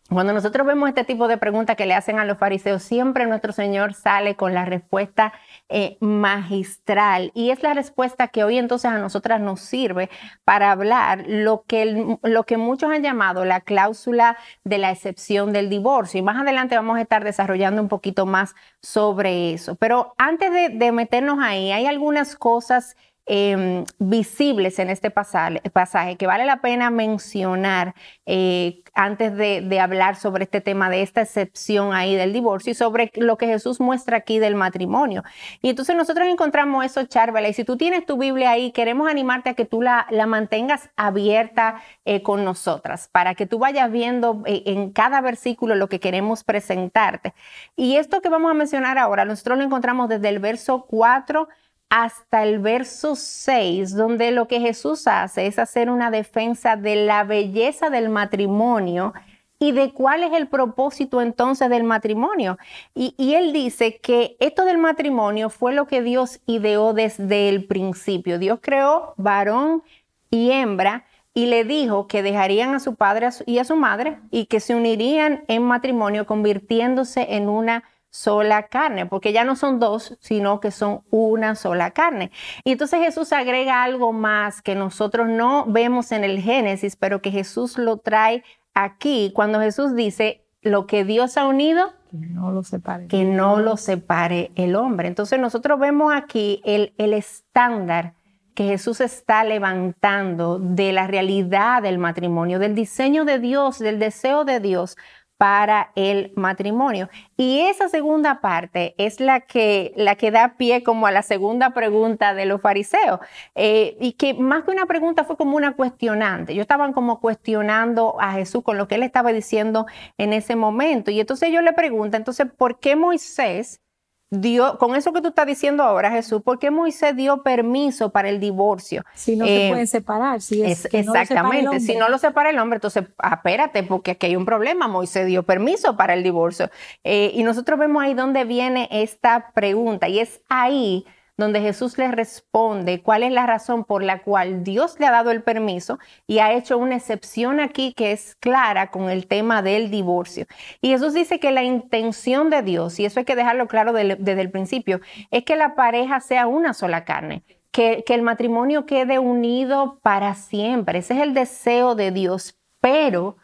Cuando 0.09 0.31
nosotros 0.31 0.65
vemos 0.65 0.87
este 0.87 1.03
tipo 1.03 1.27
de 1.27 1.37
preguntas 1.37 1.75
que 1.75 1.85
le 1.85 1.93
hacen 1.93 2.17
a 2.17 2.23
los 2.23 2.37
fariseos, 2.37 2.81
siempre 2.81 3.25
nuestro 3.25 3.51
Señor 3.51 3.93
sale 3.93 4.35
con 4.35 4.53
la 4.53 4.63
respuesta 4.63 5.33
eh, 5.67 5.97
magistral 5.99 7.31
y 7.33 7.49
es 7.49 7.61
la 7.61 7.73
respuesta 7.73 8.29
que 8.29 8.45
hoy 8.45 8.57
entonces 8.57 8.89
a 8.89 8.99
nosotras 8.99 9.41
nos 9.41 9.59
sirve 9.59 10.09
para 10.45 10.71
hablar 10.71 11.25
lo 11.27 11.63
que, 11.67 12.17
lo 12.23 12.43
que 12.45 12.55
muchos 12.55 12.89
han 12.89 13.03
llamado 13.03 13.43
la 13.43 13.59
cláusula 13.59 14.37
de 14.63 14.77
la 14.77 14.91
excepción 14.91 15.51
del 15.51 15.69
divorcio. 15.69 16.19
Y 16.19 16.23
más 16.23 16.37
adelante 16.37 16.77
vamos 16.77 16.97
a 16.97 17.01
estar 17.01 17.25
desarrollando 17.25 17.81
un 17.81 17.89
poquito 17.89 18.25
más 18.25 18.55
sobre 18.81 19.53
eso. 19.53 19.75
Pero 19.75 20.13
antes 20.17 20.53
de, 20.53 20.69
de 20.69 20.91
meternos 20.93 21.39
ahí, 21.41 21.73
hay 21.73 21.85
algunas 21.85 22.37
cosas 22.37 22.95
Em, 23.29 23.83
visibles 23.99 24.79
en 24.79 24.89
este 24.89 25.11
pasaje, 25.11 26.15
que 26.15 26.27
vale 26.27 26.45
la 26.45 26.61
pena 26.61 26.89
mencionar 26.89 27.93
eh, 28.25 28.83
antes 28.93 29.35
de, 29.35 29.79
hablar 29.81 30.15
sobre 30.15 30.45
este 30.45 30.61
tema 30.61 30.89
de 30.89 31.01
esta 31.01 31.23
excepción 31.23 31.93
ahí 31.93 32.15
del 32.15 32.31
divorcio 32.31 32.71
y 32.71 32.73
sobre 32.73 33.11
lo 33.15 33.37
que 33.37 33.47
Jesús 33.47 33.81
muestra 33.81 34.15
aquí 34.15 34.39
del 34.39 34.55
matrimonio. 34.55 35.25
Y 35.61 35.69
entonces 35.69 35.97
nosotros 35.97 36.25
encontramos 36.29 36.85
eso, 36.85 37.03
Charvela, 37.03 37.49
y 37.49 37.53
si 37.53 37.65
tú 37.65 37.75
tienes 37.75 38.05
tu 38.05 38.17
Biblia 38.17 38.51
ahí, 38.51 38.71
queremos 38.71 39.09
animarte 39.09 39.49
a 39.49 39.53
que 39.55 39.65
tú 39.65 39.81
la, 39.81 40.07
la 40.09 40.25
mantengas 40.25 40.89
abierta 40.95 41.81
eh, 42.05 42.23
con 42.23 42.45
nosotras, 42.45 43.09
para 43.11 43.35
que 43.35 43.45
tú 43.45 43.59
vayas 43.59 43.91
viendo 43.91 44.41
eh, 44.45 44.63
en 44.67 44.91
cada 44.93 45.19
versículo 45.19 45.75
lo 45.75 45.89
que 45.89 45.99
queremos 45.99 46.45
presentarte. 46.45 47.33
Y 47.75 47.97
esto 47.97 48.21
que 48.21 48.29
vamos 48.29 48.51
a 48.51 48.53
mencionar 48.53 48.97
ahora, 48.97 49.25
nosotros 49.25 49.57
lo 49.57 49.65
encontramos 49.65 50.07
desde 50.07 50.29
el 50.29 50.39
verso 50.39 50.85
4 50.87 51.49
hasta 51.89 52.43
el 52.43 52.59
verso 52.59 53.15
6, 53.15 53.95
donde 53.95 54.31
lo 54.31 54.47
que 54.47 54.59
Jesús 54.59 55.07
hace 55.07 55.47
es 55.47 55.57
hacer 55.59 55.89
una 55.89 56.11
defensa 56.11 56.75
de 56.75 56.95
la 56.95 57.23
belleza 57.23 57.89
del 57.89 58.09
matrimonio 58.09 59.13
y 59.59 59.71
de 59.71 59.91
cuál 59.91 60.23
es 60.23 60.33
el 60.33 60.47
propósito 60.47 61.21
entonces 61.21 61.69
del 61.69 61.83
matrimonio. 61.83 62.57
Y, 62.93 63.33
él 63.33 63.53
dice 63.53 63.97
que 63.97 64.35
esto 64.39 64.65
del 64.65 64.77
matrimonio 64.77 65.49
fue 65.49 65.73
lo 65.73 65.87
que 65.87 66.01
Dios 66.01 66.41
ideó 66.45 66.93
desde 66.93 67.49
el 67.49 67.65
principio. 67.65 68.37
Dios 68.37 68.59
creó 68.61 69.13
varón 69.17 69.83
y 70.29 70.51
hembra 70.51 71.05
y 71.33 71.47
le 71.47 71.63
dijo 71.63 72.07
que 72.07 72.23
dejarían 72.23 72.73
a 72.75 72.79
su 72.79 72.95
padre 72.95 73.29
y 73.45 73.59
a 73.59 73.63
su 73.63 73.75
madre 73.75 74.19
y 74.31 74.45
que 74.45 74.59
se 74.59 74.75
unirían 74.75 75.43
en 75.47 75.63
matrimonio 75.63 76.25
convirtiéndose 76.25 77.35
en 77.35 77.49
una 77.49 77.83
sola 78.09 78.63
carne, 78.67 79.05
porque 79.05 79.33
ya 79.33 79.43
no 79.43 79.55
son 79.55 79.79
dos, 79.79 80.17
sino 80.19 80.59
que 80.59 80.71
son 80.71 81.01
una 81.09 81.55
sola 81.55 81.91
carne. 81.91 82.31
Y 82.63 82.71
entonces 82.71 82.99
Jesús 82.99 83.33
agrega 83.33 83.83
algo 83.83 84.13
más 84.13 84.61
que 84.61 84.75
nosotros 84.75 85.27
no 85.27 85.65
vemos 85.67 86.11
en 86.11 86.23
el 86.23 86.41
Génesis, 86.41 86.95
pero 86.95 87.21
que 87.21 87.31
Jesús 87.31 87.77
lo 87.77 87.97
trae 87.97 88.43
aquí 88.73 89.31
cuando 89.35 89.59
Jesús 89.59 89.95
dice, 89.95 90.43
lo 90.61 90.87
que 90.87 91.05
Dios 91.05 91.37
ha 91.37 91.47
unido, 91.47 91.93
que 92.09 92.17
no 92.17 92.51
lo 92.51 92.63
separe. 92.63 93.07
Que 93.07 93.23
no 93.23 93.59
lo 93.59 93.77
separe 93.77 94.51
el 94.55 94.75
hombre. 94.75 95.07
Entonces 95.07 95.39
nosotros 95.39 95.79
vemos 95.79 96.13
aquí 96.13 96.61
el, 96.63 96.93
el 96.97 97.13
estándar 97.13 98.13
que 98.53 98.65
Jesús 98.65 99.01
está 99.01 99.43
levantando 99.43 100.57
de 100.57 100.91
la 100.91 101.05
realidad 101.05 101.83
del 101.83 101.99
matrimonio, 101.99 102.57
del 102.57 102.73
diseño 102.73 103.23
de 103.23 103.37
Dios, 103.37 103.77
del 103.77 103.99
deseo 103.99 104.45
de 104.45 104.59
Dios 104.59 104.97
para 105.37 105.91
el 105.95 106.31
matrimonio. 106.35 107.09
Y 107.37 107.61
esa 107.61 107.89
segunda 107.89 108.41
parte 108.41 108.95
es 108.97 109.19
la 109.19 109.41
que, 109.41 109.93
la 109.95 110.15
que 110.15 110.31
da 110.31 110.55
pie 110.57 110.83
como 110.83 111.07
a 111.07 111.11
la 111.11 111.21
segunda 111.21 111.71
pregunta 111.71 112.33
de 112.33 112.45
los 112.45 112.61
fariseos, 112.61 113.19
eh, 113.55 113.97
y 113.99 114.13
que 114.13 114.33
más 114.33 114.63
que 114.63 114.71
una 114.71 114.85
pregunta 114.85 115.23
fue 115.23 115.37
como 115.37 115.55
una 115.55 115.75
cuestionante. 115.75 116.53
Ellos 116.53 116.63
estaban 116.63 116.93
como 116.93 117.19
cuestionando 117.19 118.19
a 118.19 118.33
Jesús 118.33 118.63
con 118.63 118.77
lo 118.77 118.87
que 118.87 118.95
él 118.95 119.03
estaba 119.03 119.31
diciendo 119.31 119.85
en 120.17 120.33
ese 120.33 120.55
momento. 120.55 121.11
Y 121.11 121.19
entonces 121.19 121.51
yo 121.51 121.61
le 121.61 121.73
pregunto, 121.73 122.17
entonces, 122.17 122.47
¿por 122.57 122.79
qué 122.79 122.95
Moisés 122.95 123.81
dio, 124.29 124.77
con 124.77 124.95
eso 124.95 125.13
que 125.13 125.21
tú 125.21 125.29
estás 125.29 125.45
diciendo 125.45 125.83
ahora, 125.83 126.11
Jesús, 126.11 126.41
¿por 126.41 126.59
qué 126.59 126.71
Moisés 126.71 127.15
dio 127.15 127.43
permiso 127.43 128.11
para 128.11 128.29
el 128.29 128.39
divorcio? 128.39 129.03
Si 129.13 129.35
no 129.35 129.45
se 129.45 129.67
eh, 129.67 129.69
pueden 129.69 129.87
separar, 129.87 130.41
si 130.41 130.63
es, 130.63 130.85
exactamente, 130.91 131.79
si 131.79 131.95
no 131.95 132.09
lo 132.09 132.17
separa 132.17 132.49
el 132.49 132.59
hombre, 132.59 132.77
entonces 132.77 133.05
espérate, 133.31 133.83
porque 133.83 134.11
aquí 134.11 134.27
hay 134.27 134.35
un 134.35 134.45
problema. 134.45 134.87
Moisés 134.87 135.27
dio 135.27 135.43
permiso 135.43 135.95
para 135.95 136.13
el 136.13 136.23
divorcio. 136.23 136.69
Eh, 137.03 137.31
y 137.33 137.43
nosotros 137.43 137.79
vemos 137.79 138.03
ahí 138.03 138.13
donde 138.13 138.43
viene 138.43 138.87
esta 138.91 139.51
pregunta, 139.53 140.09
y 140.09 140.19
es 140.19 140.41
ahí 140.49 141.05
donde 141.37 141.61
Jesús 141.61 141.97
le 141.97 142.09
responde 142.11 143.01
cuál 143.01 143.23
es 143.23 143.31
la 143.31 143.45
razón 143.45 143.85
por 143.85 144.03
la 144.03 144.23
cual 144.23 144.63
Dios 144.63 144.99
le 144.99 145.05
ha 145.05 145.11
dado 145.11 145.31
el 145.31 145.43
permiso 145.43 145.99
y 146.25 146.39
ha 146.39 146.53
hecho 146.53 146.77
una 146.77 146.95
excepción 146.95 147.59
aquí 147.59 147.93
que 147.93 148.11
es 148.11 148.35
clara 148.35 148.89
con 148.89 149.09
el 149.09 149.27
tema 149.27 149.61
del 149.61 149.91
divorcio. 149.91 150.45
Y 150.81 150.89
Jesús 150.89 151.13
dice 151.13 151.39
que 151.39 151.51
la 151.51 151.63
intención 151.63 152.49
de 152.49 152.63
Dios, 152.63 152.99
y 152.99 153.05
eso 153.05 153.19
hay 153.19 153.25
que 153.25 153.35
dejarlo 153.35 153.67
claro 153.67 153.93
desde 153.93 154.41
el 154.41 154.51
principio, 154.51 154.99
es 155.29 155.43
que 155.43 155.55
la 155.55 155.75
pareja 155.75 156.19
sea 156.19 156.47
una 156.47 156.73
sola 156.73 157.05
carne. 157.05 157.43
Que, 157.71 158.03
que 158.07 158.15
el 158.15 158.23
matrimonio 158.23 158.87
quede 158.87 159.19
unido 159.19 159.99
para 160.01 160.33
siempre. 160.33 160.99
Ese 160.99 161.13
es 161.13 161.19
el 161.19 161.35
deseo 161.35 161.93
de 161.93 162.09
Dios, 162.09 162.57
pero 162.81 163.37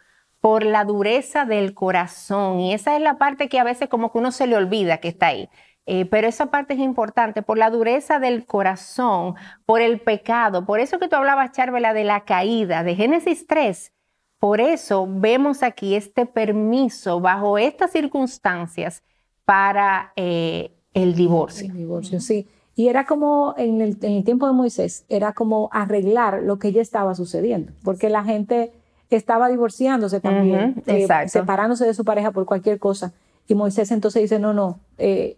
por 0.44 0.66
la 0.66 0.86
dureza 0.86 1.46
del 1.46 1.74
corazón. 1.74 2.60
Y 2.60 2.74
esa 2.74 2.96
es 2.96 3.02
la 3.02 3.18
parte 3.18 3.48
que 3.48 3.60
a 3.60 3.64
veces 3.64 3.90
como 3.90 4.12
que 4.12 4.18
uno 4.18 4.32
se 4.32 4.48
le 4.48 4.58
olvida 4.58 4.98
que 4.98 5.10
está 5.10 5.28
ahí. 5.28 5.50
Eh, 5.86 6.06
pero 6.06 6.28
esa 6.28 6.48
parte 6.48 6.74
es 6.76 6.80
importante 6.80 7.42
por 7.42 7.58
la 7.58 7.70
dureza 7.70 8.20
del 8.20 8.46
corazón, 8.46 9.36
por 9.66 9.82
el 9.82 10.00
pecado. 10.00 10.66
Por 10.66 10.80
eso 10.80 10.98
que 10.98 11.08
tú 11.08 11.16
hablabas, 11.16 11.52
Charvela, 11.52 11.94
de 11.94 12.06
la 12.06 12.22
caída, 12.22 12.84
de 12.84 12.96
Génesis 12.96 13.48
3. 13.48 13.92
Por 14.40 14.62
eso 14.62 15.08
vemos 15.10 15.64
aquí 15.64 15.96
este 15.96 16.26
permiso 16.26 17.20
bajo 17.20 17.58
estas 17.58 17.92
circunstancias 17.92 19.04
para 19.46 20.14
eh, 20.16 20.72
el 20.94 21.16
divorcio. 21.16 21.68
El 21.68 21.78
divorcio, 21.78 22.20
sí. 22.20 22.48
Y 22.76 22.88
era 22.88 23.06
como 23.06 23.54
en 23.58 23.82
el, 23.82 23.98
tiempo 23.98 24.48
de 24.48 24.54
Moisés, 24.54 25.06
era 25.08 25.34
como 25.34 25.70
arreglar 25.72 26.42
lo 26.42 26.58
que 26.58 26.72
ya 26.72 26.82
estaba 26.82 27.14
sucediendo, 27.14 27.72
porque 27.84 28.10
la 28.10 28.24
gente 28.24 28.72
estaba 29.10 29.48
divorciándose 29.48 30.20
también, 30.20 30.82
eh, 30.88 31.08
separándose 31.28 31.86
de 31.86 31.94
su 31.94 32.04
pareja 32.04 32.32
por 32.32 32.46
cualquier 32.46 32.80
cosa. 32.80 33.14
Y 33.48 33.56
Moisés 33.56 33.92
entonces 33.92 34.24
dice, 34.24 34.40
no, 34.40 34.54
no, 34.54 34.80
eh, 34.98 35.38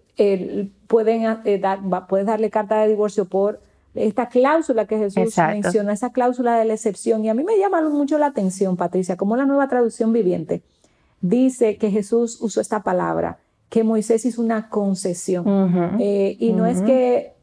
pueden, 0.88 1.40
eh, 1.46 1.60
dar, 1.60 1.80
puedes 2.08 2.26
darle 2.26 2.50
carta 2.50 2.82
de 2.82 2.88
divorcio 2.88 3.26
por 3.26 3.60
esta 3.94 4.28
cláusula 4.28 4.86
que 4.86 4.98
Jesús 4.98 5.38
menciona, 5.38 5.94
esa 5.94 6.12
cláusula 6.12 6.58
de 6.58 6.66
la 6.66 6.74
excepción. 6.74 7.24
Y 7.24 7.30
a 7.30 7.34
mí 7.34 7.44
me 7.44 7.58
llama 7.58 7.82
mucho 7.90 8.18
la 8.18 8.28
atención, 8.28 8.76
Patricia, 8.76 9.16
como 9.16 9.36
la 9.36 9.46
nueva 9.46 9.68
traducción 9.68 10.12
viviente 10.12 10.62
dice 11.22 11.78
que 11.78 11.92
Jesús 11.92 12.40
usó 12.42 12.62
esta 12.62 12.84
palabra, 12.84 13.40
que 13.70 13.84
Moisés 13.84 14.26
hizo 14.26 14.42
una 14.42 14.70
concesión. 14.70 15.98
Eh, 16.00 16.36
y 16.40 16.54
no 16.54 16.66
es 16.66 16.82
que 16.82 17.34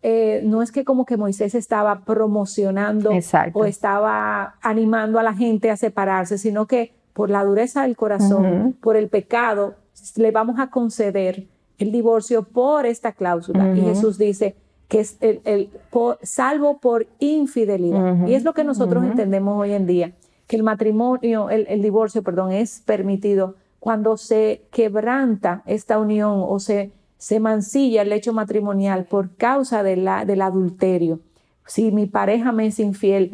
no 0.44 0.62
es 0.62 0.72
que 0.72 0.84
como 0.84 1.04
que 1.04 1.16
Moisés 1.16 1.54
estaba 1.54 2.04
promocionando 2.04 3.10
o 3.54 3.64
estaba 3.64 4.56
animando 4.62 5.18
a 5.18 5.22
la 5.22 5.34
gente 5.34 5.70
a 5.70 5.76
separarse, 5.76 6.38
sino 6.38 6.66
que 6.66 6.92
por 7.12 7.30
la 7.30 7.44
dureza 7.44 7.82
del 7.82 7.96
corazón, 7.96 8.76
por 8.80 8.96
el 8.96 9.08
pecado, 9.08 9.74
le 10.16 10.30
vamos 10.30 10.58
a 10.58 10.70
conceder 10.70 11.46
el 11.82 11.92
divorcio 11.92 12.44
por 12.44 12.86
esta 12.86 13.12
cláusula. 13.12 13.76
Y 13.76 13.80
Jesús 13.80 14.18
dice 14.18 14.56
que 14.88 15.00
es 15.00 15.16
el, 15.20 15.70
salvo 16.22 16.78
por 16.78 17.06
infidelidad. 17.18 18.26
Y 18.26 18.34
es 18.34 18.44
lo 18.44 18.52
que 18.52 18.64
nosotros 18.64 19.04
entendemos 19.04 19.60
hoy 19.60 19.72
en 19.72 19.86
día, 19.86 20.12
que 20.46 20.56
el 20.56 20.62
matrimonio, 20.62 21.50
el, 21.50 21.82
divorcio, 21.82 22.22
perdón, 22.22 22.52
es 22.52 22.82
permitido 22.84 23.56
cuando 23.80 24.16
se 24.16 24.62
quebranta 24.70 25.62
esta 25.66 25.98
unión 25.98 26.44
o 26.46 26.58
se, 26.60 26.92
se 27.16 27.40
mancilla 27.40 28.02
el 28.02 28.12
hecho 28.12 28.32
matrimonial 28.32 29.06
por 29.06 29.34
causa 29.36 29.82
de 29.82 29.96
la, 29.96 30.24
del 30.24 30.42
adulterio. 30.42 31.20
Si 31.66 31.90
mi 31.90 32.06
pareja 32.06 32.52
me 32.52 32.66
es 32.66 32.78
infiel, 32.78 33.30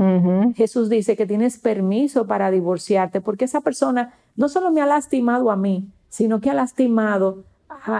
Jesús 0.54 0.88
dice 0.88 1.16
que 1.16 1.26
tienes 1.26 1.58
permiso 1.58 2.26
para 2.26 2.50
divorciarte 2.50 3.20
porque 3.20 3.46
esa 3.46 3.62
persona 3.62 4.14
no 4.36 4.48
solo 4.48 4.70
me 4.70 4.80
ha 4.80 4.86
lastimado 4.86 5.50
a 5.50 5.56
mí, 5.56 5.88
sino 6.08 6.40
que 6.40 6.50
ha 6.50 6.54
lastimado 6.54 7.44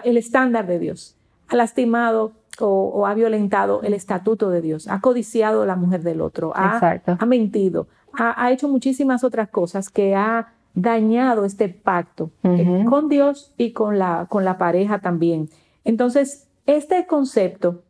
el 0.05 0.17
estándar 0.17 0.67
de 0.67 0.79
Dios, 0.79 1.17
ha 1.49 1.57
lastimado 1.57 2.33
o, 2.61 3.07
ha 3.07 3.15
violentado 3.15 3.83
el 3.83 3.95
estatuto 3.95 4.51
de 4.51 4.61
Dios, 4.61 4.89
ha 4.89 5.01
codiciado 5.01 5.63
a 5.63 5.67
la 5.67 5.77
mujer 5.77 6.03
del 6.03 6.21
otro, 6.21 6.53
ha, 6.55 7.01
ha 7.07 7.27
mentido, 7.27 7.87
ha, 8.13 8.51
hecho 8.51 8.69
muchísimas 8.69 9.23
otras 9.25 9.49
cosas 9.49 9.91
que 9.91 10.15
ha 10.15 10.53
dañado 10.75 11.45
este 11.45 11.69
pacto 11.69 12.31
eh, 12.43 12.85
con 12.89 13.09
Dios 13.09 13.53
y 13.57 13.73
con 13.73 13.99
la, 13.99 14.27
con 14.29 14.45
la 14.45 14.59
pareja 14.59 15.01
también. 15.01 15.49
Entonces, 15.85 16.49
este 16.67 17.07
concepto 17.07 17.83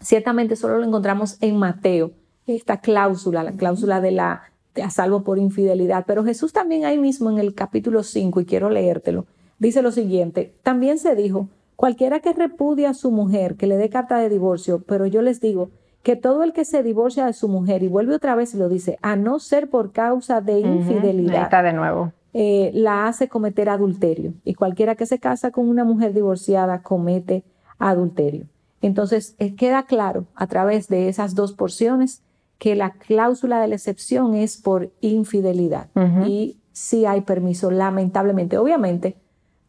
ciertamente 0.00 0.56
solo 0.56 0.78
lo 0.78 0.84
encontramos 0.84 1.36
en 1.40 1.56
Mateo, 1.56 2.12
esta 2.46 2.80
cláusula, 2.80 3.44
la 3.44 3.52
cláusula 3.52 4.00
de 4.00 4.10
la 4.10 4.42
de 4.74 4.82
a 4.82 4.90
salvo 4.90 5.24
por 5.24 5.38
infidelidad, 5.38 6.04
pero 6.06 6.24
Jesús 6.24 6.52
también 6.52 6.84
ahí 6.84 6.96
mismo 6.96 7.28
en 7.28 7.38
el 7.38 7.54
capítulo 7.54 8.04
5, 8.04 8.40
y 8.40 8.44
quiero 8.44 8.70
leértelo, 8.70 9.26
dice 9.60 9.82
lo 9.82 9.92
siguiente, 9.92 10.52
también 10.64 10.98
se 10.98 11.14
dijo, 11.14 11.48
cualquiera 11.76 12.18
que 12.18 12.32
repudia 12.32 12.90
a 12.90 12.94
su 12.94 13.12
mujer, 13.12 13.54
que 13.54 13.68
le 13.68 13.76
dé 13.76 13.88
carta 13.88 14.18
de 14.18 14.28
divorcio, 14.28 14.82
pero 14.82 15.06
yo 15.06 15.22
les 15.22 15.40
digo 15.40 15.70
que 16.02 16.16
todo 16.16 16.42
el 16.42 16.52
que 16.52 16.64
se 16.64 16.82
divorcia 16.82 17.26
de 17.26 17.32
su 17.32 17.46
mujer 17.46 17.82
y 17.82 17.88
vuelve 17.88 18.14
otra 18.14 18.34
vez 18.34 18.54
y 18.54 18.58
lo 18.58 18.68
dice, 18.68 18.98
a 19.02 19.14
no 19.16 19.38
ser 19.38 19.70
por 19.70 19.92
causa 19.92 20.40
de 20.40 20.60
infidelidad, 20.60 21.44
está 21.44 21.62
de 21.62 21.74
nuevo. 21.74 22.12
Eh, 22.32 22.70
la 22.74 23.06
hace 23.06 23.28
cometer 23.28 23.68
adulterio. 23.68 24.32
Y 24.44 24.54
cualquiera 24.54 24.94
que 24.94 25.04
se 25.04 25.18
casa 25.18 25.50
con 25.50 25.68
una 25.68 25.84
mujer 25.84 26.14
divorciada 26.14 26.82
comete 26.82 27.42
adulterio. 27.78 28.46
Entonces, 28.82 29.34
eh, 29.38 29.56
queda 29.56 29.82
claro 29.82 30.26
a 30.34 30.46
través 30.46 30.88
de 30.88 31.08
esas 31.08 31.34
dos 31.34 31.52
porciones 31.52 32.22
que 32.58 32.76
la 32.76 32.92
cláusula 32.92 33.60
de 33.60 33.68
la 33.68 33.74
excepción 33.74 34.34
es 34.34 34.58
por 34.58 34.90
infidelidad. 35.00 35.88
Y 36.26 36.58
si 36.72 37.04
hay 37.04 37.22
permiso, 37.22 37.70
lamentablemente. 37.70 38.58
Obviamente, 38.58 39.16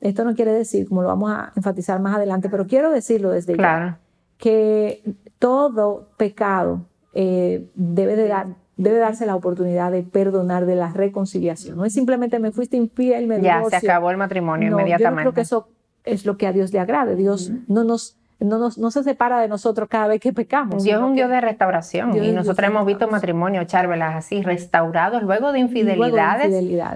esto 0.01 0.25
no 0.25 0.35
quiere 0.35 0.51
decir, 0.51 0.87
como 0.87 1.03
lo 1.03 1.07
vamos 1.07 1.31
a 1.31 1.53
enfatizar 1.55 1.99
más 2.01 2.15
adelante, 2.15 2.49
pero 2.49 2.65
quiero 2.67 2.91
decirlo 2.91 3.29
desde 3.29 3.55
ya, 3.55 3.99
que 4.37 5.03
todo 5.37 6.09
pecado 6.17 6.87
eh, 7.13 7.69
debe, 7.75 8.15
de 8.15 8.27
dar, 8.27 8.47
debe 8.77 8.97
darse 8.97 9.27
la 9.27 9.35
oportunidad 9.35 9.91
de 9.91 10.01
perdonar, 10.01 10.65
de 10.65 10.75
la 10.75 10.91
reconciliación. 10.91 11.77
No 11.77 11.85
es 11.85 11.93
simplemente 11.93 12.39
me 12.39 12.51
fuiste 12.51 12.77
infiel, 12.77 13.27
me 13.27 13.41
Ya, 13.41 13.63
se 13.69 13.75
acabó 13.75 14.09
el 14.09 14.17
matrimonio 14.17 14.71
inmediatamente. 14.71 15.23
Yo 15.23 15.31
creo 15.31 15.33
que 15.33 15.41
eso 15.41 15.69
es 16.03 16.25
lo 16.25 16.35
que 16.37 16.47
a 16.47 16.51
Dios 16.51 16.73
le 16.73 16.79
agrade. 16.79 17.15
Dios 17.15 17.51
no 17.67 17.83
nos 17.83 18.17
no, 18.41 18.91
se 18.91 19.03
separa 19.03 19.39
de 19.39 19.47
nosotros 19.47 19.87
cada 19.89 20.07
vez 20.07 20.19
que 20.19 20.33
pecamos. 20.33 20.83
Dios 20.83 20.99
es 20.99 21.05
un 21.05 21.15
Dios 21.15 21.29
de 21.29 21.41
restauración 21.41 22.15
y 22.23 22.31
nosotros 22.31 22.67
hemos 22.67 22.85
visto 22.85 23.07
matrimonios, 23.07 23.67
charvelas 23.67 24.15
así, 24.15 24.41
restaurados 24.41 25.23
luego 25.23 25.51
de 25.51 25.59
infidelidades, 25.59 26.53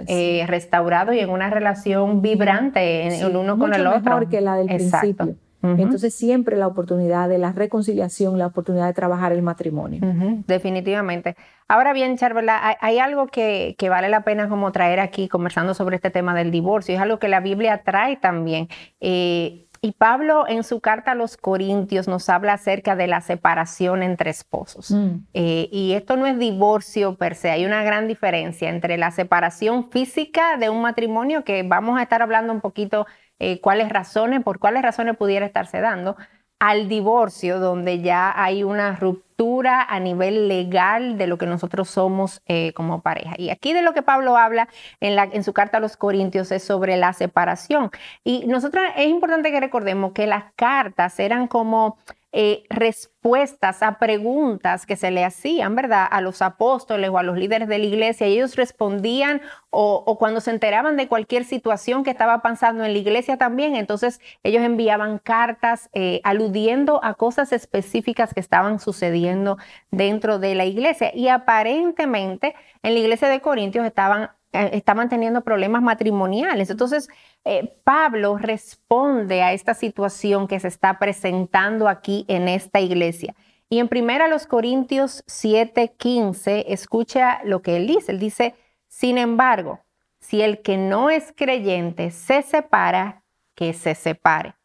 eh, 0.08 0.46
restaurados 0.48 1.16
y 1.16 1.20
en 1.20 1.30
una 1.30 1.50
relación 1.50 2.22
vibrante 2.22 3.08
el 3.20 3.36
uno 3.36 3.58
con 3.58 3.74
el 3.74 3.86
otro. 3.88 4.02
mejor 4.02 4.30
que 4.30 4.42
la 4.42 4.56
del 4.56 4.68
principio. 4.68 5.36
Entonces 5.78 6.14
siempre 6.14 6.58
la 6.58 6.68
oportunidad 6.68 7.30
de 7.30 7.38
la 7.38 7.52
reconciliación, 7.52 8.38
la 8.38 8.48
oportunidad 8.48 8.88
de 8.88 8.94
trabajar 8.94 9.32
el 9.32 9.42
matrimonio. 9.42 10.02
Definitivamente. 10.48 11.36
Ahora 11.68 11.94
bien, 11.94 12.18
Charvela, 12.18 12.78
hay, 12.80 13.00
algo 13.00 13.28
que, 13.28 13.76
vale 13.90 14.10
la 14.10 14.22
pena 14.22 14.48
como 14.48 14.72
traer 14.72 15.00
aquí 15.00 15.28
conversando 15.28 15.74
sobre 15.74 15.96
este 15.96 16.12
tema 16.12 16.36
del 16.36 16.52
divorcio. 16.52 16.94
Es 16.94 17.02
algo 17.02 17.18
que 17.18 17.28
la 17.28 17.40
Biblia 17.40 17.82
trae 17.84 18.18
también. 18.18 18.68
Eh, 19.00 19.65
y 19.86 19.92
Pablo 19.92 20.46
en 20.48 20.64
su 20.64 20.80
carta 20.80 21.12
a 21.12 21.16
los 21.16 21.38
Corintios 21.38 22.08
nos 22.08 22.28
habla 22.28 22.54
acerca 22.54 22.96
de 22.96 23.06
la 23.06 23.22
separación 23.22 24.02
entre 24.02 24.32
esposos. 24.32 24.90
Mm. 24.90 25.28
Eh, 25.36 25.70
y 25.72 25.94
esto 25.94 26.18
no 26.18 26.26
es 26.26 26.40
divorcio 26.40 27.18
per 27.18 27.36
se, 27.36 27.52
hay 27.52 27.68
una 27.68 27.84
gran 27.84 28.08
diferencia 28.08 28.70
entre 28.70 28.98
la 28.98 29.12
separación 29.12 29.92
física 29.92 30.58
de 30.58 30.72
un 30.72 30.82
matrimonio, 30.82 31.44
que 31.44 31.62
vamos 31.62 32.00
a 32.00 32.02
estar 32.02 32.24
hablando 32.24 32.52
un 32.52 32.62
poquito 32.62 33.06
eh, 33.38 33.62
cuáles 33.62 33.90
razones, 33.90 34.42
por 34.42 34.58
cuáles 34.58 34.82
razones 34.82 35.18
pudiera 35.18 35.46
estarse 35.46 35.80
dando, 35.82 36.18
al 36.60 36.88
divorcio, 36.88 37.60
donde 37.60 38.02
ya 38.02 38.34
hay 38.36 38.64
una 38.64 38.96
ruptura 38.96 39.84
a 39.84 40.00
nivel 40.00 40.48
legal 40.48 41.18
de 41.18 41.28
lo 41.28 41.38
que 41.38 41.46
nosotros 41.46 41.90
somos 41.90 42.42
eh, 42.48 42.72
como 42.74 43.02
pareja. 43.02 43.36
Y 43.38 43.50
aquí 43.50 43.74
de 43.74 43.82
lo 43.82 43.94
que 43.94 44.02
Pablo 44.02 44.38
habla 44.38 44.70
en, 45.02 45.16
la, 45.16 45.24
en 45.24 45.44
su 45.44 45.54
carta 45.54 45.78
a 45.78 45.82
los 45.82 45.98
Corintios 45.98 46.52
es 46.52 46.64
sobre 46.64 46.96
la 46.98 47.14
separación. 47.14 47.92
Y 48.24 48.46
nosotros 48.48 48.86
es 48.96 49.08
importante 49.08 49.52
que 49.52 49.60
recordemos 49.60 50.14
que 50.14 50.28
las 50.28 50.46
cartas 50.56 51.20
eran 51.20 51.48
como 51.48 51.98
eh, 52.38 52.66
respuestas 52.70 53.82
a 53.82 53.98
preguntas 53.98 54.86
que 54.86 54.98
se 54.98 55.10
le 55.10 55.24
hacían, 55.24 55.74
¿verdad? 55.74 56.06
A 56.12 56.20
los 56.20 56.42
apóstoles 56.42 57.10
o 57.10 57.18
a 57.18 57.24
los 57.24 57.38
líderes 57.38 57.70
de 57.70 57.80
la 57.80 57.86
iglesia 57.86 58.28
y 58.28 58.34
ellos 58.34 58.58
respondían 58.58 59.42
o, 59.70 60.18
cuando 60.20 60.42
se 60.42 60.52
enteraban 60.52 60.98
de 60.98 61.08
cualquier 61.08 61.46
situación 61.46 62.04
que 62.04 62.12
estaba 62.12 62.42
pasando 62.42 62.84
en 62.84 62.92
la 62.92 63.00
iglesia 63.00 63.38
también, 63.38 63.78
entonces 63.78 64.20
ellos 64.44 64.64
enviaban 64.64 65.18
cartas 65.18 65.90
eh, 65.94 66.20
aludiendo 66.26 67.02
a 67.06 67.14
cosas 67.14 67.54
específicas 67.54 68.34
que 68.34 68.42
estaban 68.42 68.82
sucediendo 68.82 69.58
dentro 69.92 70.38
de 70.38 70.56
la 70.56 70.66
iglesia 70.66 71.16
y 71.16 71.30
aparentemente 71.30 72.54
en 72.84 72.96
la 72.96 73.00
iglesia 73.00 73.30
de 73.30 73.40
Corintios 73.40 73.86
estaban 73.86 74.32
estaban 74.72 75.10
teniendo 75.10 75.42
problemas 75.42 75.82
matrimoniales. 75.82 76.70
Entonces, 76.70 77.10
eh, 77.44 77.80
Pablo 77.84 78.38
responde 78.38 79.42
a 79.42 79.54
esta 79.54 79.74
situación 79.74 80.48
que 80.48 80.60
se 80.60 80.68
está 80.68 81.00
presentando 81.00 81.88
aquí 81.88 82.26
en 82.28 82.48
esta 82.48 82.80
iglesia. 82.80 83.36
Y 83.70 83.80
en 83.80 83.88
primera 83.88 84.28
los 84.28 84.48
Corintios 84.48 85.24
7:15, 85.28 86.66
escucha 86.68 87.42
lo 87.44 87.62
que 87.62 87.78
él 87.78 87.88
dice. 87.88 88.12
Él 88.12 88.20
dice, 88.20 88.56
sin 88.88 89.18
embargo, 89.18 89.82
si 90.20 90.42
el 90.42 90.62
que 90.62 90.78
no 90.78 91.10
es 91.10 91.34
creyente 91.36 92.12
se 92.12 92.42
separa, 92.42 93.24
que 93.56 93.74
se 93.74 93.96
separe. 93.96 94.56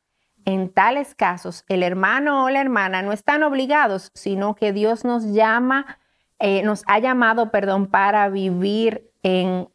En 0.45 0.71
tales 0.71 1.15
casos, 1.15 1.65
el 1.69 1.83
hermano 1.83 2.45
o 2.45 2.51
la 2.51 2.61
hermana 2.61 3.03
no 3.03 3.13
están 3.13 3.43
obligados, 3.43 4.11
sino 4.15 4.55
que 4.55 4.73
Dios 4.73 5.05
nos 5.05 5.25
llama, 5.33 5.99
eh, 6.39 6.63
nos 6.63 6.83
ha 6.87 6.99
llamado, 6.99 7.51
perdón, 7.51 7.87
para 7.87 8.29
vivir 8.31 9.11
en 9.23 9.69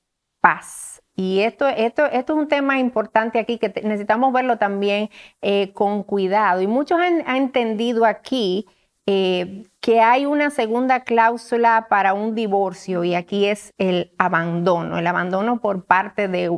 Y 1.16 1.40
esto, 1.42 1.68
esto, 1.68 2.06
esto 2.06 2.34
es 2.34 2.40
un 2.40 2.48
tema 2.48 2.78
importante 2.78 3.40
aquí 3.40 3.58
que 3.58 3.70
necesitamos 3.84 4.34
verlo 4.34 4.58
también 4.58 5.10
eh, 5.42 5.72
con 5.74 6.04
cuidado. 6.04 6.62
Y 6.62 6.68
muchos 6.68 7.00
han, 7.00 7.22
entendido 7.36 8.06
aquí 8.06 8.66
eh, 9.06 9.64
que 9.80 10.02
hay 10.02 10.26
una 10.26 10.50
segunda 10.50 11.04
cláusula 11.04 11.88
para 11.90 12.14
un 12.14 12.36
divorcio 12.36 13.04
y 13.04 13.16
aquí 13.16 13.46
es 13.46 13.74
el 13.78 14.12
abandono, 14.18 14.98
el 14.98 15.08
abandono 15.08 15.62
por 15.62 15.86
parte 15.86 16.28
de, 16.28 16.50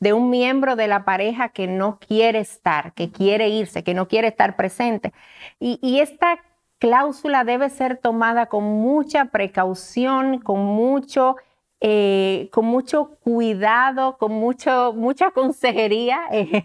de 0.00 0.12
un 0.12 0.30
miembro 0.30 0.76
de 0.76 0.88
la 0.88 1.04
pareja 1.04 1.50
que 1.50 1.66
no 1.66 1.98
quiere 1.98 2.40
estar, 2.40 2.92
que 2.94 3.10
quiere 3.10 3.48
irse, 3.48 3.84
que 3.84 3.94
no 3.94 4.08
quiere 4.08 4.28
estar 4.28 4.56
presente. 4.56 5.12
Y, 5.58 5.78
y 5.82 6.00
esta 6.00 6.38
cláusula 6.78 7.44
debe 7.44 7.70
ser 7.70 7.98
tomada 7.98 8.46
con 8.46 8.64
mucha 8.64 9.26
precaución, 9.26 10.40
con 10.40 10.64
mucho 10.64 11.36
eh, 11.80 12.48
con 12.52 12.66
mucho 12.66 13.16
cuidado, 13.22 14.18
con 14.18 14.32
mucho, 14.32 14.92
mucha 14.94 15.30
consejería, 15.32 16.20
eh, 16.32 16.64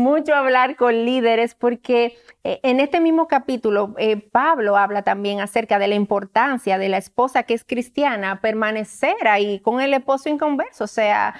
mucho 0.00 0.34
hablar 0.34 0.76
con 0.76 1.04
líderes, 1.04 1.54
porque 1.54 2.16
eh, 2.42 2.60
en 2.62 2.80
este 2.80 3.00
mismo 3.00 3.28
capítulo 3.28 3.94
Pablo 4.32 4.76
habla 4.76 5.02
también 5.02 5.40
acerca 5.40 5.78
de 5.78 5.88
la 5.88 5.94
importancia 5.94 6.78
de 6.78 6.88
la 6.88 6.96
esposa 6.96 7.42
que 7.42 7.54
es 7.54 7.64
cristiana 7.64 8.40
permanecer 8.40 9.28
ahí 9.28 9.60
con 9.60 9.80
el 9.80 9.94
esposo 9.94 10.28
inconverso, 10.28 10.84
o 10.84 10.86
sea, 10.86 11.34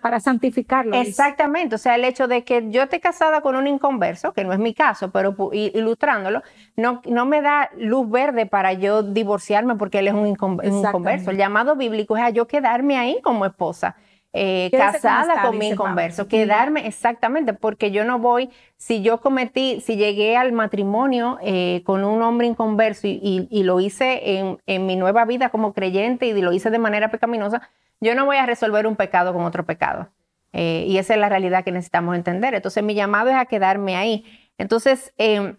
para 0.00 0.20
santificarlo. 0.20 0.96
Exactamente, 0.96 1.74
o 1.74 1.78
sea, 1.78 1.94
el 1.94 2.04
hecho 2.04 2.28
de 2.28 2.44
que 2.44 2.70
yo 2.70 2.82
esté 2.82 3.00
casada 3.00 3.40
con 3.40 3.56
un 3.56 3.66
inconverso, 3.66 4.32
que 4.32 4.44
no 4.44 4.52
es 4.52 4.58
mi 4.58 4.74
caso, 4.74 5.10
pero 5.10 5.36
ilustrándolo, 5.52 6.42
no, 6.76 7.02
no 7.06 7.26
me 7.26 7.42
da 7.42 7.70
luz 7.76 8.08
verde 8.10 8.46
para 8.46 8.72
yo 8.72 9.02
divorciarme 9.02 9.76
porque 9.76 10.00
él 10.00 10.08
es 10.08 10.14
un, 10.14 10.26
inconverso. 10.26 11.30
El 11.30 11.36
llamado 11.36 11.76
bíblico 11.76 12.16
es 12.16 12.22
a 12.22 12.30
yo 12.30 12.46
quedarme 12.46 12.98
ahí 12.98 13.20
como 13.22 13.46
esposa. 13.46 13.96
Eh, 14.32 14.70
casada 14.70 15.42
con 15.42 15.58
mi 15.58 15.74
converso, 15.74 16.28
quedarme 16.28 16.86
exactamente, 16.86 17.52
porque 17.52 17.90
yo 17.90 18.04
no 18.04 18.20
voy, 18.20 18.50
si 18.76 19.02
yo 19.02 19.20
cometí, 19.20 19.80
si 19.80 19.96
llegué 19.96 20.36
al 20.36 20.52
matrimonio 20.52 21.38
eh, 21.42 21.82
con 21.84 22.04
un 22.04 22.22
hombre 22.22 22.46
inconverso 22.46 23.08
y, 23.08 23.62
lo 23.64 23.80
hice 23.80 24.56
en, 24.66 24.86
mi 24.86 24.94
nueva 24.94 25.24
vida 25.24 25.48
como 25.48 25.72
creyente 25.72 26.26
y 26.26 26.40
lo 26.40 26.52
hice 26.52 26.70
de 26.70 26.78
manera 26.78 27.10
pecaminosa, 27.10 27.68
yo 28.00 28.14
no 28.14 28.24
voy 28.24 28.36
a 28.36 28.46
resolver 28.46 28.86
un 28.86 28.94
pecado 28.94 29.32
con 29.32 29.42
otro 29.42 29.66
pecado. 29.66 30.10
Eh, 30.52 30.84
y 30.86 30.98
esa 30.98 31.14
es 31.14 31.20
la 31.20 31.28
realidad 31.28 31.64
que 31.64 31.72
necesitamos 31.72 32.14
entender. 32.14 32.54
Entonces 32.54 32.84
mi 32.84 32.94
llamado 32.94 33.30
es 33.30 33.36
a 33.36 33.46
quedarme 33.46 33.96
ahí. 33.96 34.24
Entonces, 34.58 35.12
em, 35.18 35.56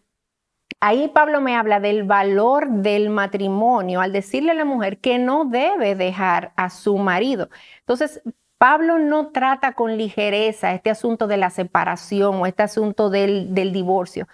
Ahí 0.84 1.10
Pablo 1.10 1.42
me 1.42 1.56
habla 1.56 1.80
del 1.80 2.04
valor 2.04 2.68
del 2.68 3.12
matrimonio 3.12 4.02
al 4.02 4.12
decirle 4.12 4.52
a 4.52 4.56
la 4.56 4.66
mujer 4.66 4.98
que 4.98 5.20
no 5.20 5.46
debe 5.46 5.94
dejar 5.94 6.54
a 6.56 6.72
su 6.72 6.98
marido. 6.98 7.50
Entonces, 7.82 8.22
Pablo 8.62 9.00
no 9.00 9.30
trata 9.30 9.74
con 9.74 9.97
ligereza 9.97 10.71
este 10.74 10.91
asunto 10.91 11.26
de 11.26 11.36
la 11.36 11.50
separación 11.50 12.36
o 12.36 12.45
este 12.45 12.62
asunto 12.62 13.10
del, 13.10 13.56
divorcio, 13.56 14.28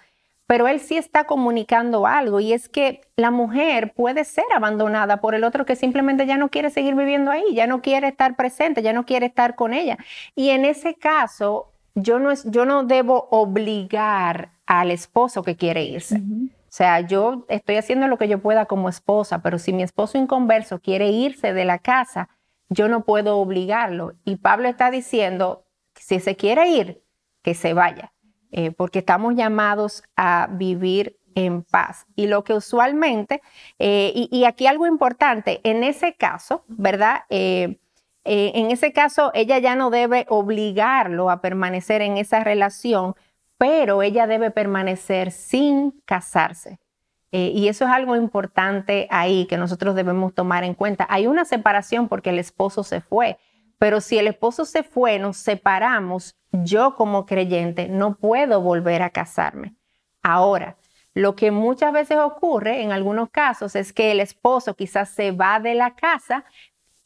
pero 0.46 0.68
él 0.68 0.80
sí 0.80 0.98
está 0.98 1.24
comunicando 1.24 2.06
algo 2.06 2.38
y 2.38 2.52
es 2.52 2.68
que 2.68 3.00
la 3.16 3.30
mujer 3.30 3.94
puede 3.94 4.24
ser 4.24 4.44
abandonada 4.54 5.22
por 5.22 5.34
el 5.34 5.44
otro 5.44 5.64
que 5.64 5.76
simplemente 5.76 6.26
ya 6.26 6.36
no 6.36 6.50
quiere 6.50 6.68
seguir 6.68 6.94
viviendo 6.94 7.30
ahí, 7.30 7.54
ya 7.54 7.66
no 7.66 7.80
quiere 7.80 8.08
estar 8.08 8.36
presente, 8.36 8.82
ya 8.82 8.92
no 8.92 9.06
quiere 9.06 9.24
estar 9.24 9.54
con 9.54 9.72
ella. 9.72 9.96
Y 10.34 10.50
en 10.50 10.66
ese 10.66 10.94
caso, 10.94 11.72
yo 11.94 12.18
no, 12.18 12.30
es, 12.30 12.44
yo 12.50 12.66
no 12.66 12.84
debo 12.84 13.28
obligar 13.30 14.50
al 14.66 14.90
esposo 14.90 15.42
que 15.42 15.56
quiere 15.56 15.84
irse. 15.84 16.16
O 16.16 16.50
sea, 16.68 17.00
yo 17.00 17.46
estoy 17.48 17.76
haciendo 17.76 18.08
lo 18.08 18.18
que 18.18 18.28
yo 18.28 18.40
pueda 18.40 18.66
como 18.66 18.90
esposa, 18.90 19.40
pero 19.40 19.58
si 19.58 19.72
mi 19.72 19.82
esposo 19.82 20.18
inconverso 20.18 20.80
quiere 20.80 21.08
irse 21.08 21.54
de 21.54 21.64
la 21.64 21.78
casa, 21.78 22.28
yo 22.68 22.88
no 22.88 23.04
puedo 23.04 23.38
obligarlo. 23.38 24.14
Y 24.24 24.36
Pablo 24.36 24.68
está 24.68 24.90
diciendo, 24.90 25.64
si 25.94 26.20
se 26.20 26.36
quiere 26.36 26.68
ir, 26.68 27.02
que 27.42 27.54
se 27.54 27.72
vaya, 27.72 28.12
eh, 28.50 28.70
porque 28.70 29.00
estamos 29.00 29.34
llamados 29.34 30.02
a 30.16 30.48
vivir 30.50 31.18
en 31.34 31.62
paz. 31.62 32.06
Y 32.16 32.26
lo 32.26 32.44
que 32.44 32.54
usualmente, 32.54 33.42
eh, 33.78 34.12
y, 34.14 34.44
aquí 34.44 34.66
algo 34.66 34.86
importante, 34.86 35.60
en 35.64 35.84
ese 35.84 36.14
caso, 36.14 36.64
¿verdad? 36.66 37.22
Eh, 37.30 37.78
en 38.24 38.70
ese 38.70 38.92
caso, 38.92 39.30
ella 39.32 39.58
ya 39.58 39.74
no 39.74 39.88
debe 39.88 40.26
obligarlo 40.28 41.30
a 41.30 41.40
permanecer 41.40 42.02
en 42.02 42.18
esa 42.18 42.44
relación, 42.44 43.14
pero 43.56 44.02
ella 44.02 44.26
debe 44.26 44.50
permanecer 44.50 45.30
sin 45.30 45.92
casarse. 46.04 46.78
Eh, 47.30 47.52
y 47.54 47.68
eso 47.68 47.84
es 47.84 47.90
algo 47.90 48.16
importante 48.16 49.06
ahí 49.10 49.46
que 49.46 49.58
nosotros 49.58 49.94
debemos 49.94 50.34
tomar 50.34 50.64
en 50.64 50.74
cuenta. 50.74 51.06
Hay 51.10 51.26
una 51.26 51.44
separación 51.44 52.08
porque 52.08 52.30
el 52.30 52.38
esposo 52.38 52.84
se 52.84 53.00
fue, 53.00 53.38
pero 53.78 54.00
si 54.00 54.18
el 54.18 54.26
esposo 54.26 54.64
se 54.64 54.82
fue, 54.82 55.18
nos 55.18 55.36
separamos, 55.36 56.36
yo 56.52 56.94
como 56.94 57.26
creyente 57.26 57.88
no 57.88 58.16
puedo 58.16 58.60
volver 58.62 59.02
a 59.02 59.10
casarme. 59.10 59.76
Ahora, 60.22 60.76
lo 61.14 61.36
que 61.36 61.50
muchas 61.50 61.92
veces 61.92 62.18
ocurre 62.18 62.82
en 62.82 62.92
algunos 62.92 63.28
casos 63.30 63.76
es 63.76 63.92
que 63.92 64.12
el 64.12 64.20
esposo 64.20 64.74
quizás 64.74 65.10
se 65.10 65.32
va 65.32 65.60
de 65.60 65.74
la 65.74 65.94
casa 65.94 66.44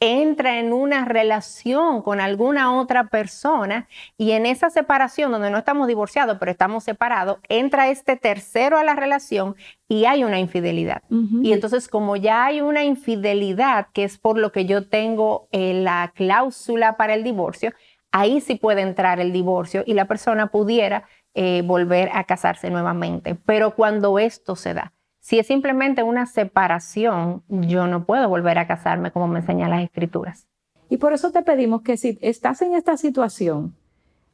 entra 0.04 0.58
en 0.58 0.72
una 0.72 1.04
relación 1.04 2.02
con 2.02 2.20
alguna 2.20 2.76
otra 2.76 3.04
persona 3.04 3.86
y 4.18 4.32
en 4.32 4.46
esa 4.46 4.68
separación 4.68 5.30
donde 5.30 5.48
no 5.48 5.58
estamos 5.58 5.86
divorciados, 5.86 6.38
pero 6.40 6.50
estamos 6.50 6.82
separados, 6.82 7.38
entra 7.48 7.88
este 7.88 8.16
tercero 8.16 8.78
a 8.78 8.82
la 8.82 8.96
relación 8.96 9.54
y 9.86 10.06
hay 10.06 10.24
una 10.24 10.40
infidelidad. 10.40 11.02
Y 11.08 11.52
entonces 11.52 11.86
como 11.86 12.16
ya 12.16 12.44
hay 12.44 12.62
una 12.62 12.82
infidelidad, 12.82 13.86
que 13.92 14.02
es 14.02 14.18
por 14.18 14.38
lo 14.38 14.50
que 14.50 14.66
yo 14.66 14.88
tengo 14.88 15.46
eh, 15.52 15.72
la 15.72 16.12
cláusula 16.16 16.96
para 16.96 17.14
el 17.14 17.22
divorcio, 17.22 17.72
ahí 18.10 18.40
sí 18.40 18.56
puede 18.56 18.80
entrar 18.82 19.20
el 19.20 19.32
divorcio 19.32 19.84
y 19.86 19.94
la 19.94 20.06
persona 20.06 20.48
pudiera 20.48 21.04
eh, 21.34 21.62
volver 21.64 22.10
a 22.12 22.24
casarse 22.24 22.70
nuevamente. 22.70 23.36
Pero 23.36 23.76
cuando 23.76 24.18
esto 24.18 24.56
se 24.56 24.74
da, 24.74 24.94
si 25.22 25.38
es 25.38 25.46
simplemente 25.46 26.02
una 26.02 26.26
separación, 26.26 27.44
yo 27.48 27.86
no 27.86 28.04
puedo 28.04 28.28
volver 28.28 28.58
a 28.58 28.66
casarme 28.66 29.12
como 29.12 29.28
me 29.28 29.38
enseñan 29.38 29.70
las 29.70 29.84
escrituras. 29.84 30.48
Y 30.90 30.96
por 30.96 31.12
eso 31.12 31.30
te 31.30 31.42
pedimos 31.42 31.82
que 31.82 31.96
si 31.96 32.18
estás 32.20 32.60
en 32.60 32.74
esta 32.74 32.96
situación, 32.96 33.72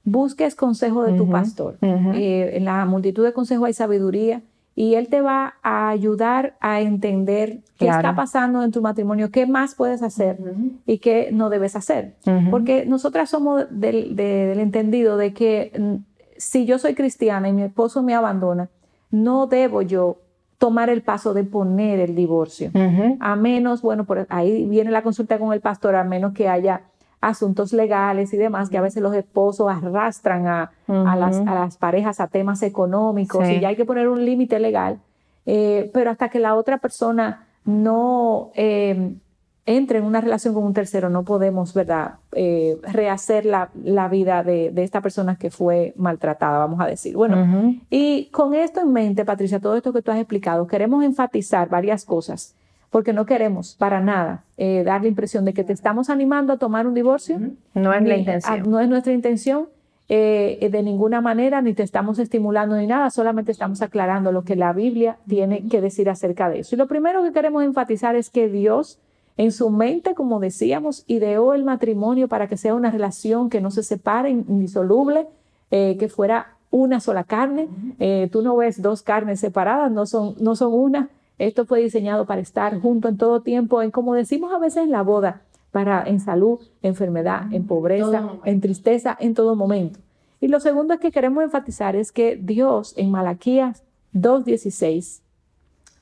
busques 0.02 0.54
consejo 0.54 1.02
de 1.02 1.12
tu 1.12 1.28
pastor. 1.28 1.76
Eh, 1.82 2.52
en 2.54 2.64
la 2.64 2.86
multitud 2.86 3.22
de 3.22 3.34
consejos 3.34 3.66
hay 3.66 3.74
sabiduría 3.74 4.40
y 4.74 4.94
él 4.94 5.08
te 5.08 5.20
va 5.20 5.56
a 5.62 5.90
ayudar 5.90 6.56
a 6.58 6.80
entender 6.80 7.58
qué 7.76 7.88
está 7.88 8.16
pasando 8.16 8.62
en 8.62 8.72
tu 8.72 8.80
matrimonio, 8.80 9.30
qué 9.30 9.46
más 9.46 9.74
puedes 9.74 10.02
hacer 10.02 10.38
y 10.86 10.98
qué 10.98 11.28
no 11.32 11.50
debes 11.50 11.76
hacer. 11.76 12.14
Porque 12.50 12.86
nosotras 12.86 13.28
somos 13.28 13.66
del 13.70 14.18
entendido 14.18 15.18
de 15.18 15.34
que 15.34 15.70
mm, 15.78 15.94
si 16.38 16.64
yo 16.64 16.78
soy 16.78 16.94
cristiana 16.94 17.50
y 17.50 17.52
mi 17.52 17.62
esposo 17.62 18.02
me 18.02 18.14
abandona, 18.14 18.70
no 19.10 19.46
debo 19.48 19.82
yo 19.82 20.16
tomar 20.58 20.90
el 20.90 21.02
paso 21.02 21.34
de 21.34 21.44
poner 21.44 22.00
el 22.00 22.14
divorcio. 22.14 22.70
A 23.20 23.36
menos, 23.36 23.80
bueno, 23.80 24.04
por 24.04 24.26
ahí 24.28 24.66
viene 24.66 24.90
la 24.90 25.02
consulta 25.02 25.38
con 25.38 25.52
el 25.52 25.60
pastor, 25.60 25.94
a 25.94 26.04
menos 26.04 26.34
que 26.34 26.48
haya 26.48 26.82
asuntos 27.20 27.72
legales 27.72 28.32
y 28.32 28.36
demás, 28.36 28.68
que 28.68 28.78
a 28.78 28.80
veces 28.80 29.02
los 29.02 29.14
esposos 29.14 29.68
arrastran 29.70 30.46
a, 30.46 30.70
las, 30.86 31.76
parejas 31.76 32.20
a 32.20 32.26
temas 32.26 32.62
económicos 32.62 33.48
y 33.48 33.60
ya 33.60 33.68
hay 33.68 33.76
que 33.76 33.84
poner 33.84 34.08
un 34.08 34.24
límite 34.24 34.58
legal, 34.58 34.98
eh, 35.46 35.90
pero 35.94 36.10
hasta 36.10 36.28
que 36.28 36.38
la 36.38 36.54
otra 36.54 36.78
persona 36.78 37.46
no 37.64 38.50
eh, 38.54 39.14
entre 39.68 39.98
en 39.98 40.04
una 40.04 40.22
relación 40.22 40.54
con 40.54 40.64
un 40.64 40.72
tercero, 40.72 41.10
no 41.10 41.24
podemos, 41.24 41.74
¿verdad?, 41.74 42.14
eh, 42.32 42.78
rehacer 42.90 43.44
la, 43.44 43.68
vida 44.08 44.42
de, 44.42 44.72
esta 44.76 45.02
persona 45.02 45.36
que 45.36 45.50
fue 45.50 45.92
maltratada, 45.94 46.56
vamos 46.56 46.80
a 46.80 46.86
decir. 46.86 47.14
Bueno, 47.14 47.76
y 47.90 48.30
con 48.32 48.54
esto 48.54 48.80
en 48.80 48.94
mente, 48.94 49.26
Patricia, 49.26 49.60
todo 49.60 49.76
esto 49.76 49.92
que 49.92 50.00
tú 50.00 50.10
has 50.10 50.16
explicado, 50.16 50.66
queremos 50.66 51.04
enfatizar 51.04 51.68
varias 51.68 52.06
cosas 52.06 52.54
porque 52.88 53.12
no 53.12 53.26
queremos 53.26 53.74
para 53.74 54.00
nada 54.00 54.44
eh, 54.56 54.84
dar 54.86 55.02
la 55.02 55.08
impresión 55.08 55.44
de 55.44 55.52
que 55.52 55.64
te 55.64 55.74
estamos 55.74 56.08
animando 56.08 56.54
a 56.54 56.56
tomar 56.56 56.86
un 56.86 56.94
divorcio. 56.94 57.38
No 57.74 57.92
es 57.92 58.02
la 58.02 58.16
intención. 58.16 58.70
no 58.70 58.80
es 58.80 58.88
nuestra 58.88 59.12
intención 59.12 59.68
eh, 60.08 60.66
de 60.72 60.82
ninguna 60.82 61.20
manera, 61.20 61.60
ni 61.60 61.74
te 61.74 61.82
estamos 61.82 62.18
estimulando 62.18 62.74
ni 62.76 62.86
nada, 62.86 63.10
solamente 63.10 63.52
estamos 63.52 63.82
aclarando 63.82 64.32
lo 64.32 64.44
que 64.44 64.56
la 64.56 64.72
Biblia 64.72 65.18
tiene 65.28 65.68
que 65.68 65.82
decir 65.82 66.08
acerca 66.08 66.48
de 66.48 66.60
eso. 66.60 66.74
Y 66.74 66.78
lo 66.78 66.86
primero 66.86 67.22
que 67.22 67.32
queremos 67.32 67.62
enfatizar 67.62 68.16
es 68.16 68.30
que 68.30 68.48
Dios 68.48 68.98
en 69.38 69.52
su 69.52 69.70
mente, 69.70 70.14
como 70.14 70.38
decíamos, 70.38 71.04
ideó 71.06 71.54
el 71.54 71.64
matrimonio 71.64 72.28
para 72.28 72.46
que 72.46 72.58
sea 72.58 72.74
una 72.74 72.90
relación 72.90 73.48
que 73.48 73.62
no 73.62 73.70
se 73.70 73.82
separe, 73.82 74.28
indisoluble, 74.30 75.26
eh, 75.70 75.96
que 75.98 76.08
fuera 76.08 76.58
una 76.70 77.00
sola 77.00 77.24
carne. 77.24 77.66
tú 78.30 78.42
no 78.42 78.54
ves 78.54 78.82
dos 78.82 79.00
carnes 79.00 79.40
separadas, 79.40 79.90
no 79.90 80.04
son, 80.04 80.34
no 80.38 80.54
son 80.54 80.74
una. 80.74 81.08
Esto 81.38 81.64
fue 81.64 81.80
diseñado 81.80 82.26
para 82.26 82.42
estar 82.42 82.78
junto 82.78 83.08
en 83.08 83.16
todo 83.16 83.40
tiempo, 83.40 83.80
en 83.80 83.90
como 83.90 84.12
decimos 84.12 84.52
a 84.52 84.58
veces 84.58 84.84
en 84.84 84.90
la 84.90 85.00
boda, 85.00 85.40
para 85.70 86.02
en 86.02 86.20
salud, 86.20 86.58
enfermedad, 86.82 87.52
en 87.52 87.66
pobreza, 87.66 88.32
en 88.44 88.60
tristeza, 88.60 89.16
en 89.18 89.34
todo 89.34 89.54
momento. 89.54 90.00
Y 90.40 90.48
lo 90.48 90.60
segundo 90.60 90.94
es 90.94 91.00
que 91.00 91.10
queremos 91.10 91.42
enfatizar 91.42 91.96
es 91.96 92.12
que 92.12 92.36
Dios 92.36 92.94
en 92.96 93.10
Malaquías 93.10 93.82
2.16 94.14 95.20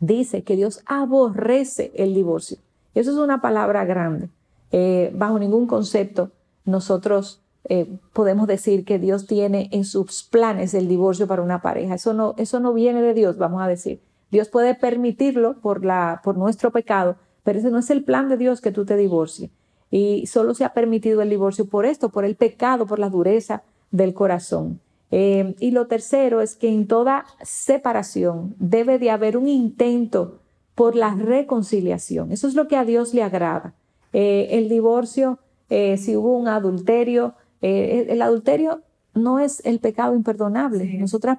dice 0.01 0.43
que 0.43 0.57
Dios 0.57 0.83
aborrece 0.87 1.93
el 1.95 2.15
divorcio. 2.15 2.59
Eso 2.97 3.11
es 3.11 3.19
una 3.19 3.43
palabra 3.43 3.85
grande. 3.85 4.31
Eh, 4.73 5.13
bajo 5.15 5.39
ningún 5.39 5.67
concepto 5.67 6.31
nosotros 6.65 7.43
eh, 7.69 7.99
podemos 8.13 8.47
decir 8.47 8.85
que 8.85 8.99
Dios 8.99 9.27
tiene 9.27 9.69
en 9.71 9.85
sus 9.85 10.23
planes 10.25 10.73
el 10.73 10.89
divorcio 10.89 11.27
para 11.27 11.43
una 11.43 11.61
pareja. 11.61 11.95
Eso 11.95 12.15
no, 12.15 12.35
eso 12.39 12.59
no 12.59 12.73
viene 12.73 13.03
de 13.03 13.13
Dios, 13.13 13.37
vamos 13.37 13.63
a 13.63 13.69
decir. 13.69 14.01
Dios 14.31 14.49
puede 14.49 14.75
permitirlo 14.75 15.61
por, 15.61 15.85
la, 15.85 16.23
por 16.25 16.39
nuestro 16.39 16.71
pecado, 16.71 17.17
pero 17.45 17.59
ese 17.59 17.71
no 17.71 17.79
es 17.79 17.91
el 17.91 18.03
plan 18.03 18.31
de 18.31 18.39
Dios 18.39 18.63
que 18.63 18.73
tú 18.73 18.87
te 18.87 18.97
divorcies. 18.97 19.51
Y 19.91 20.27
solo 20.27 20.55
se 20.55 20.65
ha 20.65 20.73
permitido 20.73 21.21
el 21.21 21.29
divorcio 21.31 21.67
por 21.67 21.85
esto, 21.85 22.09
por 22.09 22.25
el 22.25 22.35
pecado, 22.35 22.87
por 22.87 22.99
la 22.99 23.11
dureza 23.11 23.63
del 23.91 24.15
corazón. 24.15 24.81
Eh, 25.11 25.55
y 25.61 25.71
lo 25.71 25.87
tercero 25.87 26.41
es 26.41 26.57
que 26.57 26.69
en 26.69 26.87
toda 26.89 27.27
separación 27.43 28.55
debe 28.59 28.99
de 28.99 29.11
haber 29.11 29.37
un 29.37 29.49
intento 29.49 30.41
por 30.77 30.95
la 30.95 31.15
reconciliación. 31.15 32.31
Eso 32.31 32.47
es 32.47 32.55
lo 32.55 32.69
que 32.69 32.77
a 32.77 32.85
Dios 32.85 33.13
le 33.15 33.25
agrada. 33.25 33.75
Eh, 34.13 34.49
el 34.53 34.69
divorcio, 34.69 35.41
eh, 35.69 35.97
si 35.97 36.15
hubo 36.15 36.39
un 36.39 36.47
adulterio, 36.47 37.35
el 37.61 38.23
adulterio 38.23 38.83
no 39.17 39.41
es 39.41 39.65
el 39.65 39.81
pecado 39.81 40.15
imperdonable. 40.15 40.99
Nosotras, 40.99 41.39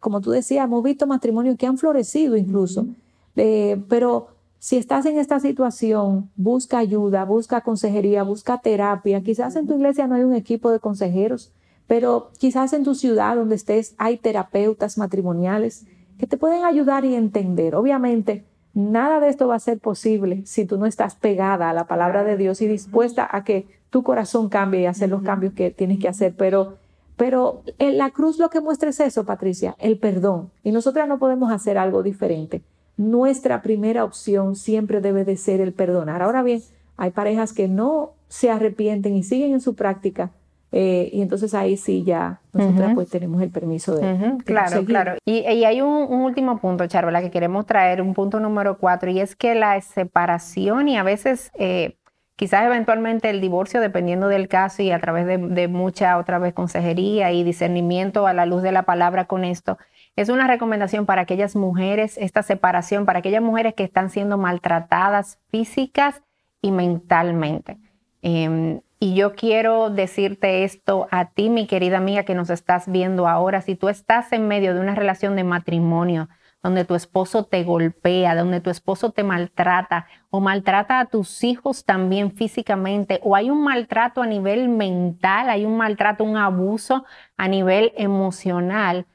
como 0.00 0.20
tú 0.20 0.30
decías, 0.30 0.64
hemos 0.64 0.82
visto 0.82 1.06
matrimonios 1.06 1.56
que 1.58 1.66
han 1.66 1.76
florecido 1.76 2.36
incluso, 2.36 2.86
eh, 3.34 3.82
pero 3.88 4.28
si 4.58 4.76
estás 4.76 5.04
en 5.06 5.18
esta 5.18 5.38
situación, 5.40 6.30
busca 6.36 6.78
ayuda, 6.78 7.24
busca 7.24 7.60
consejería, 7.60 8.22
busca 8.22 8.58
terapia. 8.58 9.22
Quizás 9.22 9.56
en 9.56 9.66
tu 9.66 9.74
iglesia 9.74 10.06
no 10.06 10.14
hay 10.14 10.22
un 10.22 10.34
equipo 10.34 10.70
de 10.70 10.80
consejeros, 10.80 11.52
pero 11.86 12.30
quizás 12.38 12.72
en 12.72 12.84
tu 12.84 12.94
ciudad 12.94 13.36
donde 13.36 13.56
estés 13.56 13.94
hay 13.98 14.16
terapeutas 14.16 14.96
matrimoniales 14.96 15.84
que 16.18 16.26
te 16.26 16.38
pueden 16.38 16.64
ayudar 16.64 17.04
y 17.04 17.14
entender. 17.14 17.74
Obviamente, 17.74 18.44
nada 18.76 19.20
de 19.20 19.28
esto 19.28 19.48
va 19.48 19.54
a 19.54 19.60
ser 19.60 19.78
posible 19.78 20.42
si 20.44 20.66
tú 20.66 20.76
no 20.76 20.84
estás 20.84 21.14
pegada 21.14 21.70
a 21.70 21.72
la 21.72 21.86
palabra 21.86 22.24
de 22.24 22.36
Dios 22.36 22.60
y 22.60 22.68
dispuesta 22.68 23.26
a 23.30 23.42
que 23.42 23.66
tu 23.88 24.02
corazón 24.02 24.50
cambie 24.50 24.82
y 24.82 24.86
hacer 24.86 25.08
los 25.08 25.22
cambios 25.22 25.54
que 25.54 25.70
tienes 25.70 25.98
que 25.98 26.08
hacer, 26.08 26.34
pero 26.36 26.76
pero 27.16 27.62
en 27.78 27.96
la 27.96 28.10
cruz 28.10 28.38
lo 28.38 28.50
que 28.50 28.60
muestra 28.60 28.90
es 28.90 29.00
eso, 29.00 29.24
Patricia, 29.24 29.74
el 29.78 29.98
perdón. 29.98 30.50
Y 30.62 30.70
nosotras 30.70 31.08
no 31.08 31.18
podemos 31.18 31.50
hacer 31.50 31.78
algo 31.78 32.02
diferente. 32.02 32.60
Nuestra 32.98 33.62
primera 33.62 34.04
opción 34.04 34.54
siempre 34.54 35.00
debe 35.00 35.24
de 35.24 35.38
ser 35.38 35.62
el 35.62 35.72
perdonar. 35.72 36.20
Ahora 36.20 36.42
bien, 36.42 36.60
hay 36.98 37.12
parejas 37.12 37.54
que 37.54 37.68
no 37.68 38.12
se 38.28 38.50
arrepienten 38.50 39.16
y 39.16 39.22
siguen 39.22 39.52
en 39.52 39.62
su 39.62 39.74
práctica. 39.74 40.30
Eh, 40.78 41.08
y 41.10 41.22
entonces 41.22 41.54
ahí 41.54 41.78
sí 41.78 42.04
ya 42.04 42.42
nosotras 42.52 42.92
pues 42.94 43.08
tenemos 43.08 43.40
el 43.40 43.48
permiso 43.48 43.96
de... 43.96 44.36
claro, 44.44 44.84
claro. 44.84 45.14
Y, 45.24 45.44
hay 45.46 45.80
un, 45.80 46.12
último 46.20 46.58
punto, 46.58 46.86
Charla, 46.86 47.22
que 47.22 47.30
queremos 47.30 47.64
traer, 47.64 48.02
un 48.02 48.12
punto 48.12 48.40
número 48.40 48.76
cuatro, 48.76 49.10
y 49.10 49.18
es 49.20 49.34
que 49.36 49.54
la 49.54 49.80
separación 49.80 50.88
y 50.88 50.98
a 50.98 51.02
veces... 51.02 51.50
Eh, 51.54 51.96
quizás 52.38 52.66
eventualmente 52.66 53.30
el 53.30 53.40
divorcio, 53.40 53.80
dependiendo 53.80 54.28
del 54.28 54.48
caso 54.48 54.82
y 54.82 54.90
a 54.90 55.00
través 55.00 55.26
de, 55.26 55.68
mucha 55.68 56.18
otra 56.18 56.38
vez 56.38 56.52
consejería 56.52 57.32
y 57.32 57.42
discernimiento 57.42 58.26
a 58.26 58.34
la 58.34 58.44
luz 58.44 58.60
de 58.62 58.72
la 58.72 58.82
palabra 58.82 59.24
con 59.24 59.42
esto, 59.42 59.78
es 60.14 60.28
una 60.28 60.46
recomendación 60.46 61.06
para 61.06 61.22
aquellas 61.22 61.56
mujeres, 61.56 62.18
esta 62.18 62.42
separación, 62.42 63.06
para 63.06 63.20
aquellas 63.20 63.40
mujeres 63.40 63.72
que 63.72 63.84
están 63.84 64.10
siendo 64.10 64.36
maltratadas 64.36 65.38
físicas 65.48 66.22
y 66.60 66.70
mentalmente. 66.70 67.78
Em, 68.20 68.82
y 68.98 69.14
yo 69.14 69.34
quiero 69.34 69.90
decirte 69.90 70.64
esto 70.64 71.08
a 71.10 71.30
ti, 71.30 71.50
mi 71.50 71.66
querida 71.66 71.98
amiga, 71.98 72.24
que 72.24 72.34
nos 72.34 72.50
estás 72.50 72.90
viendo 72.90 73.28
ahora. 73.28 73.60
Si 73.60 73.74
tú 73.76 73.88
estás 73.88 74.32
en 74.32 74.48
medio 74.48 74.74
de 74.74 74.80
una 74.80 74.94
relación 74.94 75.36
de 75.36 75.44
matrimonio, 75.44 76.28
donde 76.62 76.84
tu 76.84 76.94
esposo 76.96 77.44
te 77.44 77.62
golpea, 77.62 78.34
donde 78.34 78.60
tu 78.60 78.70
esposo 78.70 79.12
te 79.12 79.22
maltrata 79.22 80.06
o 80.30 80.40
maltrata 80.40 80.98
a 80.98 81.06
tus 81.06 81.44
hijos 81.44 81.84
también 81.84 82.32
físicamente 82.32 83.20
o 83.22 83.36
hay 83.36 83.50
un 83.50 83.62
maltrato 83.62 84.22
a 84.22 84.26
nivel 84.26 84.68
mental, 84.68 85.48
hay 85.48 85.64
un 85.64 85.76
maltrato, 85.76 86.24
un 86.24 86.36
abuso 86.36 87.04
a 87.36 87.46
nivel 87.46 87.92
emocional, 87.96 89.06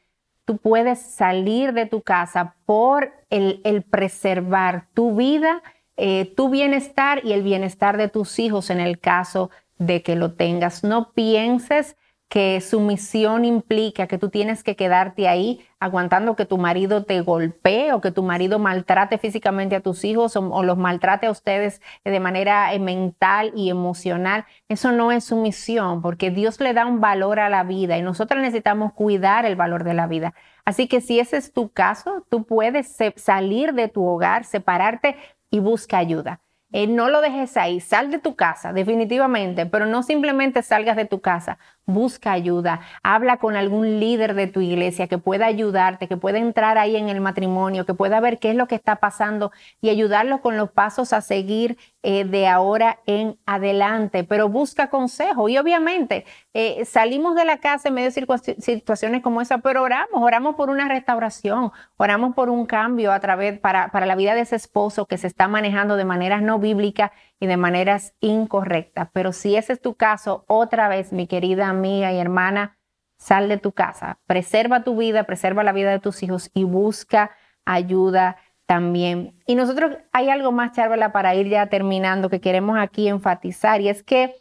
tú 0.45 0.57
puedes 0.57 1.01
salir 1.01 1.73
de 1.73 1.87
tu 1.87 2.01
casa 2.01 2.55
por 2.65 3.11
el, 3.29 3.83
preservar 3.89 4.87
tu 4.93 5.15
vida, 5.15 5.61
eh, 5.97 6.33
tu 6.37 6.49
bienestar 6.49 7.19
y 7.25 7.33
el 7.33 7.43
bienestar 7.43 7.97
de 7.97 8.07
tus 8.07 8.39
hijos 8.39 8.69
en 8.69 8.79
el 8.79 8.97
caso 8.99 9.49
de 9.81 10.03
que 10.03 10.15
lo 10.15 10.33
tengas. 10.33 10.83
No 10.83 11.11
pienses 11.11 11.97
que 12.29 12.61
sumisión 12.61 13.43
implica 13.43 14.07
que 14.07 14.17
tú 14.17 14.29
tienes 14.29 14.63
que 14.63 14.77
quedarte 14.77 15.27
ahí 15.27 15.65
aguantando 15.81 16.37
que 16.37 16.45
tu 16.45 16.57
marido 16.57 17.03
te 17.03 17.19
golpee 17.19 17.91
o 17.91 17.99
que 17.99 18.11
tu 18.11 18.23
marido 18.23 18.57
maltrate 18.57 19.17
físicamente 19.17 19.75
a 19.75 19.81
tus 19.81 20.05
hijos 20.05 20.37
o, 20.37 20.63
los 20.63 20.77
maltrate 20.77 21.25
a 21.25 21.31
ustedes 21.31 21.81
de 22.05 22.19
manera 22.21 22.73
eh, 22.73 22.79
mental 22.79 23.51
y 23.55 23.69
emocional. 23.69 24.45
Eso 24.69 24.93
no 24.93 25.11
es 25.11 25.25
sumisión 25.25 26.01
porque 26.01 26.29
Dios 26.29 26.61
le 26.61 26.73
da 26.73 26.85
un 26.85 27.01
valor 27.01 27.39
a 27.39 27.49
la 27.49 27.63
vida 27.63 27.97
y 27.97 28.01
nosotros 28.01 28.39
necesitamos 28.39 28.93
cuidar 28.93 29.45
el 29.45 29.57
valor 29.57 29.83
de 29.83 29.95
la 29.95 30.07
vida. 30.07 30.33
Así 30.63 30.87
que 30.87 31.01
si 31.01 31.19
ese 31.19 31.37
es 31.37 31.51
tu 31.51 31.69
caso, 31.69 32.25
tú 32.29 32.45
puedes 32.45 32.95
salir 33.17 33.73
de 33.73 33.87
tu 33.89 34.05
hogar, 34.05 34.45
separarte 34.45 35.17
y 35.49 35.59
busca 35.59 35.97
ayuda. 35.97 36.39
Eh, 36.73 36.87
no 36.87 37.09
lo 37.09 37.21
dejes 37.21 37.57
ahí, 37.57 37.81
sal 37.81 38.11
de 38.11 38.19
tu 38.19 38.35
casa, 38.35 38.71
definitivamente, 38.71 39.65
pero 39.65 39.85
no 39.85 40.03
simplemente 40.03 40.63
salgas 40.63 40.95
de 40.95 41.05
tu 41.05 41.19
casa, 41.19 41.57
busca 41.85 42.31
ayuda, 42.31 42.79
habla 43.03 43.37
con 43.37 43.57
algún 43.57 43.99
líder 43.99 44.35
de 44.35 44.47
tu 44.47 44.61
iglesia 44.61 45.07
que 45.07 45.17
pueda 45.17 45.47
ayudarte, 45.47 46.07
que 46.07 46.15
pueda 46.15 46.37
entrar 46.37 46.77
ahí 46.77 46.95
en 46.95 47.09
el 47.09 47.19
matrimonio, 47.19 47.85
que 47.85 47.93
pueda 47.93 48.21
ver 48.21 48.39
qué 48.39 48.51
es 48.51 48.55
lo 48.55 48.67
que 48.67 48.75
está 48.75 48.97
pasando 48.97 49.51
y 49.81 49.89
ayudarlo 49.89 50.41
con 50.41 50.55
los 50.55 50.71
pasos 50.71 51.11
a 51.11 51.19
seguir 51.21 51.77
eh, 52.03 52.23
de 52.23 52.47
ahora 52.47 52.99
en 53.05 53.37
adelante, 53.45 54.23
pero 54.23 54.47
busca 54.47 54.89
consejo 54.89 55.49
y 55.49 55.57
obviamente 55.57 56.25
eh, 56.53 56.83
salimos 56.83 57.35
de 57.35 57.45
la 57.45 57.59
casa 57.59 57.87
en 57.87 57.93
medio 57.95 58.11
de 58.11 58.55
situaciones 58.59 59.21
como 59.21 59.41
esa, 59.41 59.59
pero 59.59 59.83
oramos, 59.83 60.21
oramos 60.21 60.55
por 60.55 60.69
una 60.69 60.89
restauración, 60.89 61.71
oramos 61.95 62.35
por 62.35 62.49
un 62.49 62.65
cambio 62.65 63.13
a 63.13 63.19
través 63.21 63.57
para, 63.57 63.89
para 63.89 64.05
la 64.05 64.15
vida 64.15 64.35
de 64.35 64.41
ese 64.41 64.57
esposo 64.57 65.05
que 65.05 65.17
se 65.17 65.27
está 65.27 65.47
manejando 65.47 65.95
de 65.95 66.03
maneras 66.03 66.41
no 66.41 66.59
bíblicas 66.59 67.11
y 67.39 67.47
de 67.47 67.55
maneras 67.55 68.15
incorrectas. 68.19 69.09
Pero 69.13 69.31
si 69.31 69.55
ese 69.55 69.73
es 69.73 69.81
tu 69.81 69.95
caso, 69.95 70.43
otra 70.47 70.89
vez, 70.89 71.13
mi 71.13 71.25
querida 71.25 71.69
amiga 71.69 72.11
y 72.11 72.19
hermana, 72.19 72.77
sal 73.17 73.47
de 73.47 73.57
tu 73.57 73.71
casa, 73.71 74.19
preserva 74.25 74.83
tu 74.83 74.97
vida, 74.97 75.23
preserva 75.23 75.63
la 75.63 75.71
vida 75.71 75.91
de 75.91 75.99
tus 75.99 76.21
hijos 76.21 76.49
y 76.53 76.65
busca 76.65 77.31
ayuda 77.65 78.37
también. 78.65 79.39
Y 79.45 79.55
nosotros 79.55 79.97
hay 80.11 80.29
algo 80.29 80.51
más, 80.51 80.73
Charla, 80.73 81.11
para 81.11 81.35
ir 81.35 81.47
ya 81.47 81.67
terminando 81.67 82.29
que 82.29 82.41
queremos 82.41 82.77
aquí 82.77 83.07
enfatizar 83.07 83.79
y 83.79 83.89
es 83.89 84.03
que 84.03 84.35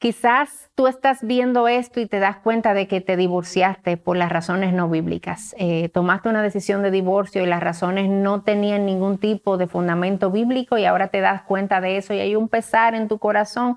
quizás 0.00 0.70
tú 0.74 0.86
estás 0.86 1.18
viendo 1.22 1.68
esto 1.68 2.00
y 2.00 2.06
te 2.06 2.20
das 2.20 2.38
cuenta 2.38 2.72
de 2.72 2.88
que 2.88 3.02
te 3.02 3.18
divorciaste 3.18 3.98
por 3.98 4.16
las 4.16 4.32
razones 4.32 4.72
no 4.72 4.88
bíblicas. 4.88 5.54
Eh, 5.58 5.90
tomaste 5.90 6.30
una 6.30 6.42
decisión 6.42 6.82
de 6.82 6.90
divorcio 6.90 7.42
y 7.42 7.46
las 7.46 7.62
razones 7.62 8.08
no 8.08 8.42
tenían 8.42 8.86
ningún 8.86 9.18
tipo 9.18 9.58
de 9.58 9.68
fundamento 9.68 10.30
bíblico 10.30 10.78
y 10.78 10.86
ahora 10.86 11.08
te 11.08 11.20
das 11.20 11.42
cuenta 11.42 11.82
de 11.82 11.98
eso 11.98 12.14
y 12.14 12.18
hay 12.18 12.34
un 12.34 12.48
pesar 12.48 12.94
en 12.94 13.08
tu 13.08 13.18
corazón 13.18 13.76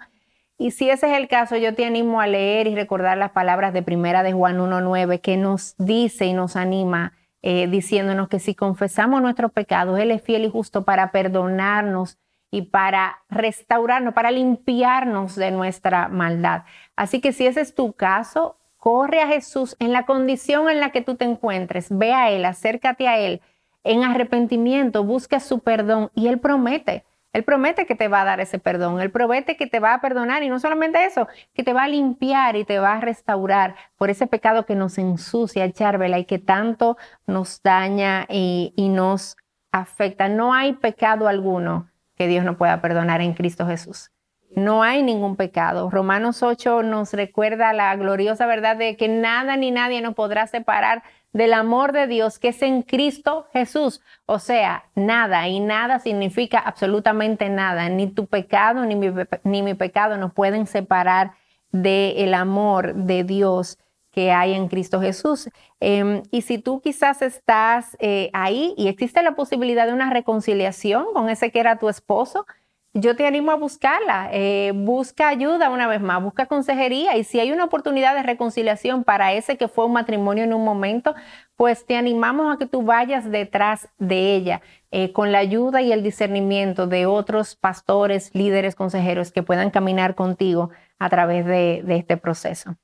Y 0.57 0.71
si 0.71 0.89
ese 0.89 1.11
es 1.11 1.17
el 1.17 1.27
caso, 1.27 1.57
yo 1.57 1.75
te 1.75 1.85
animo 1.85 2.21
a 2.21 2.27
leer 2.27 2.67
y 2.67 2.75
recordar 2.75 3.17
las 3.17 3.31
palabras 3.31 3.73
de 3.73 3.83
primera 3.83 4.23
de 4.23 4.31
Juan 4.31 4.59
1.9 4.59 5.19
que 5.19 5.35
nos 5.35 5.75
dice 5.77 6.25
y 6.25 6.33
nos 6.33 6.55
anima 6.55 7.13
eh, 7.41 7.67
diciéndonos 7.67 8.29
que 8.29 8.39
si 8.39 8.55
confesamos 8.55 9.21
nuestros 9.21 9.51
pecados, 9.51 9.99
Él 9.99 10.11
es 10.11 10.21
fiel 10.21 10.45
y 10.45 10.49
justo 10.49 10.85
para 10.85 11.11
perdonarnos 11.11 12.17
y 12.53 12.61
para 12.61 13.23
restaurarnos, 13.31 14.13
para 14.13 14.29
limpiarnos 14.29 15.35
de 15.35 15.49
nuestra 15.49 16.07
maldad. 16.07 16.65
Así 16.95 17.19
que 17.19 17.33
si 17.33 17.47
ese 17.47 17.61
es 17.61 17.73
tu 17.73 17.93
caso, 17.93 18.59
corre 18.77 19.23
a 19.23 19.27
Jesús 19.27 19.75
en 19.79 19.91
la 19.91 20.05
condición 20.05 20.69
en 20.69 20.79
la 20.79 20.91
que 20.91 21.01
tú 21.01 21.15
te 21.15 21.25
encuentres, 21.25 21.87
ve 21.89 22.13
a 22.13 22.29
Él, 22.29 22.45
acércate 22.45 23.07
a 23.07 23.17
Él 23.17 23.41
en 23.83 24.03
arrepentimiento, 24.03 25.03
busca 25.03 25.39
su 25.39 25.61
perdón 25.61 26.11
y 26.13 26.27
Él 26.27 26.39
promete 26.39 27.05
él 27.33 27.43
promete 27.43 27.87
que 27.87 27.95
te 27.95 28.07
va 28.07 28.21
a 28.21 28.25
dar 28.25 28.39
ese 28.39 28.59
perdón, 28.59 29.01
Él 29.01 29.09
promete 29.09 29.57
que 29.57 29.65
te 29.65 29.79
va 29.79 29.95
a 29.95 30.01
perdonar 30.01 30.43
y 30.43 30.49
no 30.49 30.59
solamente 30.59 31.03
eso, 31.03 31.27
que 31.55 31.63
te 31.63 31.73
va 31.73 31.85
a 31.85 31.87
limpiar 31.87 32.55
y 32.55 32.65
te 32.65 32.77
va 32.77 32.93
a 32.93 33.01
restaurar 33.01 33.73
por 33.97 34.11
ese 34.11 34.27
pecado 34.27 34.67
que 34.67 34.75
nos 34.75 34.99
ensucia, 34.99 35.65
echárvela 35.65 36.19
y 36.19 36.25
que 36.25 36.37
tanto 36.37 36.95
nos 37.25 37.63
daña 37.63 38.27
y 38.29 38.71
nos 38.77 39.37
afecta. 39.71 40.29
No 40.29 40.53
hay 40.53 40.73
pecado 40.73 41.27
alguno 41.27 41.89
que 42.15 42.27
Dios 42.27 42.45
no 42.45 42.57
pueda 42.57 42.81
perdonar 42.81 43.21
en 43.21 43.33
Cristo 43.33 43.65
Jesús. 43.67 44.11
No 44.55 44.83
hay 44.83 45.01
ningún 45.01 45.35
pecado. 45.35 45.89
Romanos 45.89 46.43
8 46.43 46.83
nos 46.83 47.13
recuerda 47.13 47.73
la 47.73 47.95
gloriosa 47.95 48.45
verdad 48.45 48.75
de 48.75 48.95
que 48.97 49.07
nada 49.07 49.57
ni 49.57 49.71
nadie 49.71 50.01
nos 50.01 50.13
podrá 50.13 50.45
separar 50.45 51.03
del 51.31 51.53
amor 51.53 51.91
de 51.91 52.05
Dios 52.05 52.37
que 52.37 52.49
es 52.49 52.61
en 52.61 52.83
Cristo 52.83 53.47
Jesús. 53.51 54.01
O 54.27 54.37
sea, 54.37 54.85
nada 54.93 55.47
y 55.47 55.59
nada 55.59 55.99
significa 55.99 56.59
absolutamente 56.59 57.49
nada. 57.49 57.89
Ni 57.89 58.07
tu 58.07 58.27
pecado 58.27 58.85
ni 58.85 59.61
mi, 59.61 59.73
pecado 59.73 60.17
nos 60.17 60.33
pueden 60.33 60.67
separar 60.67 61.33
del 61.71 62.35
amor 62.35 62.93
de 62.93 63.23
Dios 63.23 63.79
que 64.11 64.31
hay 64.31 64.53
en 64.53 64.67
Cristo 64.67 65.01
Jesús. 65.01 65.49
Em, 65.85 66.23
y 66.31 66.43
si 66.43 66.59
tú 66.59 66.79
quizás 66.79 67.21
estás 67.21 67.97
eh, 67.99 68.29
ahí 68.31 68.73
y 68.77 68.87
existe 68.87 69.21
la 69.21 69.35
posibilidad 69.35 69.85
de 69.85 69.91
una 69.91 70.09
reconciliación 70.09 71.07
con 71.13 71.29
ese 71.29 71.51
que 71.51 71.59
era 71.59 71.77
tu 71.77 71.89
esposo, 71.89 72.45
yo 72.93 73.17
te 73.17 73.27
animo 73.27 73.51
a 73.51 73.55
buscarla. 73.55 74.29
Eh, 74.31 74.71
busca 74.73 75.27
ayuda 75.27 75.69
una 75.69 75.87
vez 75.87 75.99
más, 75.99 76.23
busca 76.23 76.45
consejería 76.45 77.17
y 77.17 77.25
si 77.25 77.41
hay 77.41 77.51
una 77.51 77.65
oportunidad 77.65 78.15
de 78.15 78.23
reconciliación 78.23 79.03
para 79.03 79.33
ese 79.33 79.57
que 79.57 79.67
fue 79.67 79.85
un 79.85 79.91
matrimonio 79.91 80.45
en 80.45 80.53
un 80.53 80.63
momento, 80.63 81.15
pues 81.57 81.85
te 81.85 81.97
animamos 81.97 82.55
a 82.55 82.57
que 82.57 82.65
tú 82.65 82.83
vayas 82.83 83.29
detrás 83.29 83.89
de 83.97 84.35
ella 84.35 84.61
eh, 84.91 85.11
con 85.11 85.33
la 85.33 85.39
ayuda 85.39 85.81
y 85.81 85.91
el 85.91 86.01
discernimiento 86.01 86.87
de 86.87 87.07
otros 87.07 87.57
pastores, 87.57 88.33
líderes, 88.33 88.75
consejeros 88.75 89.33
que 89.33 89.43
puedan 89.43 89.69
caminar 89.69 90.15
contigo 90.15 90.69
a 90.97 91.09
través 91.09 91.45
de 91.45 91.83
este 91.89 92.15
proceso. 92.15 92.77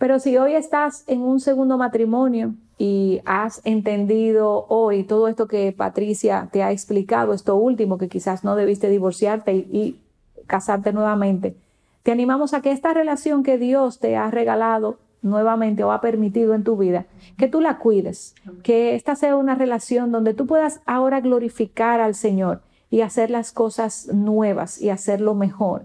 Pero 0.00 0.18
si 0.18 0.38
hoy 0.38 0.54
estás 0.54 1.04
en 1.08 1.20
un 1.20 1.40
segundo 1.40 1.76
matrimonio 1.76 2.54
y 2.78 3.20
has 3.26 3.60
entendido 3.66 4.64
hoy 4.70 5.04
todo 5.04 5.28
esto 5.28 5.46
que 5.46 5.72
Patricia 5.72 6.48
te 6.50 6.62
ha 6.62 6.72
explicado, 6.72 7.34
esto 7.34 7.54
último, 7.56 7.98
que 7.98 8.08
quizás 8.08 8.42
no 8.42 8.56
debiste 8.56 8.88
divorciarte 8.88 9.52
y, 9.52 10.00
casarte 10.46 10.94
nuevamente, 10.94 11.54
te 12.02 12.12
animamos 12.12 12.54
a 12.54 12.62
que 12.62 12.72
esta 12.72 12.94
relación 12.94 13.42
que 13.42 13.58
Dios 13.58 13.98
te 13.98 14.16
ha 14.16 14.30
regalado 14.30 14.96
nuevamente 15.20 15.84
o 15.84 15.92
ha 15.92 16.00
permitido 16.00 16.54
en 16.54 16.64
tu 16.64 16.78
vida, 16.78 17.04
que 17.36 17.48
tú 17.48 17.60
la 17.60 17.76
cuides, 17.76 18.34
que 18.62 18.94
esta 18.94 19.16
sea 19.16 19.36
una 19.36 19.54
relación 19.54 20.12
donde 20.12 20.32
tú 20.32 20.46
puedas 20.46 20.80
ahora 20.86 21.20
glorificar 21.20 22.00
al 22.00 22.14
Señor 22.14 22.62
y 22.88 23.02
hacer 23.02 23.30
las 23.30 23.52
cosas 23.52 24.08
nuevas 24.14 24.80
y 24.80 24.88
hacerlo 24.88 25.34
mejor. 25.34 25.84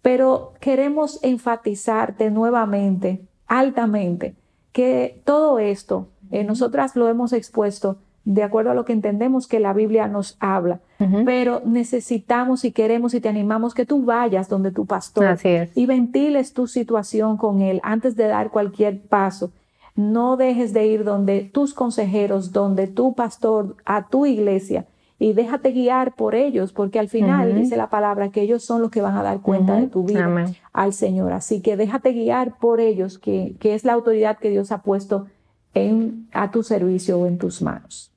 Pero 0.00 0.52
queremos 0.60 1.18
enfatizarte 1.24 2.30
nuevamente 2.30 3.26
altamente 3.48 4.34
que 4.72 5.20
todo 5.24 5.58
esto, 5.58 6.08
eh, 6.30 6.44
nosotras 6.44 6.94
lo 6.94 7.08
hemos 7.08 7.32
expuesto 7.32 7.98
de 8.24 8.42
acuerdo 8.42 8.70
a 8.70 8.74
lo 8.74 8.84
que 8.84 8.92
entendemos 8.92 9.46
que 9.46 9.58
la 9.58 9.72
Biblia 9.72 10.06
nos 10.06 10.36
habla, 10.38 10.80
pero 11.24 11.62
necesitamos 11.64 12.64
y 12.64 12.72
queremos 12.72 13.14
y 13.14 13.20
te 13.20 13.28
animamos 13.30 13.72
que 13.72 13.86
tú 13.86 14.04
vayas 14.04 14.50
donde 14.50 14.70
tu 14.70 14.84
pastor 14.84 15.38
y 15.74 15.86
ventiles 15.86 16.52
tu 16.52 16.66
situación 16.66 17.38
con 17.38 17.62
él 17.62 17.80
antes 17.82 18.16
de 18.16 18.26
dar 18.26 18.50
cualquier 18.50 19.00
paso. 19.00 19.50
No 19.96 20.36
dejes 20.36 20.74
de 20.74 20.86
ir 20.86 21.04
donde 21.04 21.40
tus 21.40 21.72
consejeros, 21.72 22.52
donde 22.52 22.86
tu 22.86 23.14
pastor, 23.14 23.76
a 23.86 24.08
tu 24.08 24.26
iglesia 24.26 24.84
y 25.18 25.32
déjate 25.32 25.72
guiar 25.72 26.14
por 26.14 26.34
ellos, 26.34 26.72
porque 26.72 26.98
al 26.98 27.08
final 27.08 27.54
dice 27.54 27.76
la 27.76 27.90
palabra 27.90 28.30
que 28.30 28.42
ellos 28.42 28.64
son 28.64 28.82
los 28.82 28.90
que 28.90 29.00
van 29.00 29.16
a 29.16 29.22
dar 29.22 29.40
cuenta 29.40 29.74
de 29.74 29.88
tu 29.88 30.04
vida 30.04 30.46
al 30.72 30.92
Señor. 30.92 31.32
Así 31.32 31.60
que 31.60 31.76
déjate 31.76 32.12
guiar 32.12 32.58
por 32.58 32.80
ellos, 32.80 33.18
que, 33.18 33.56
que 33.58 33.74
es 33.74 33.84
la 33.84 33.94
autoridad 33.94 34.38
que 34.38 34.50
Dios 34.50 34.70
ha 34.70 34.82
puesto 34.82 35.26
en, 35.74 36.28
a 36.32 36.50
tu 36.52 36.62
servicio 36.62 37.18
o 37.18 37.26
en 37.26 37.38
tus 37.38 37.62
manos. 37.62 38.12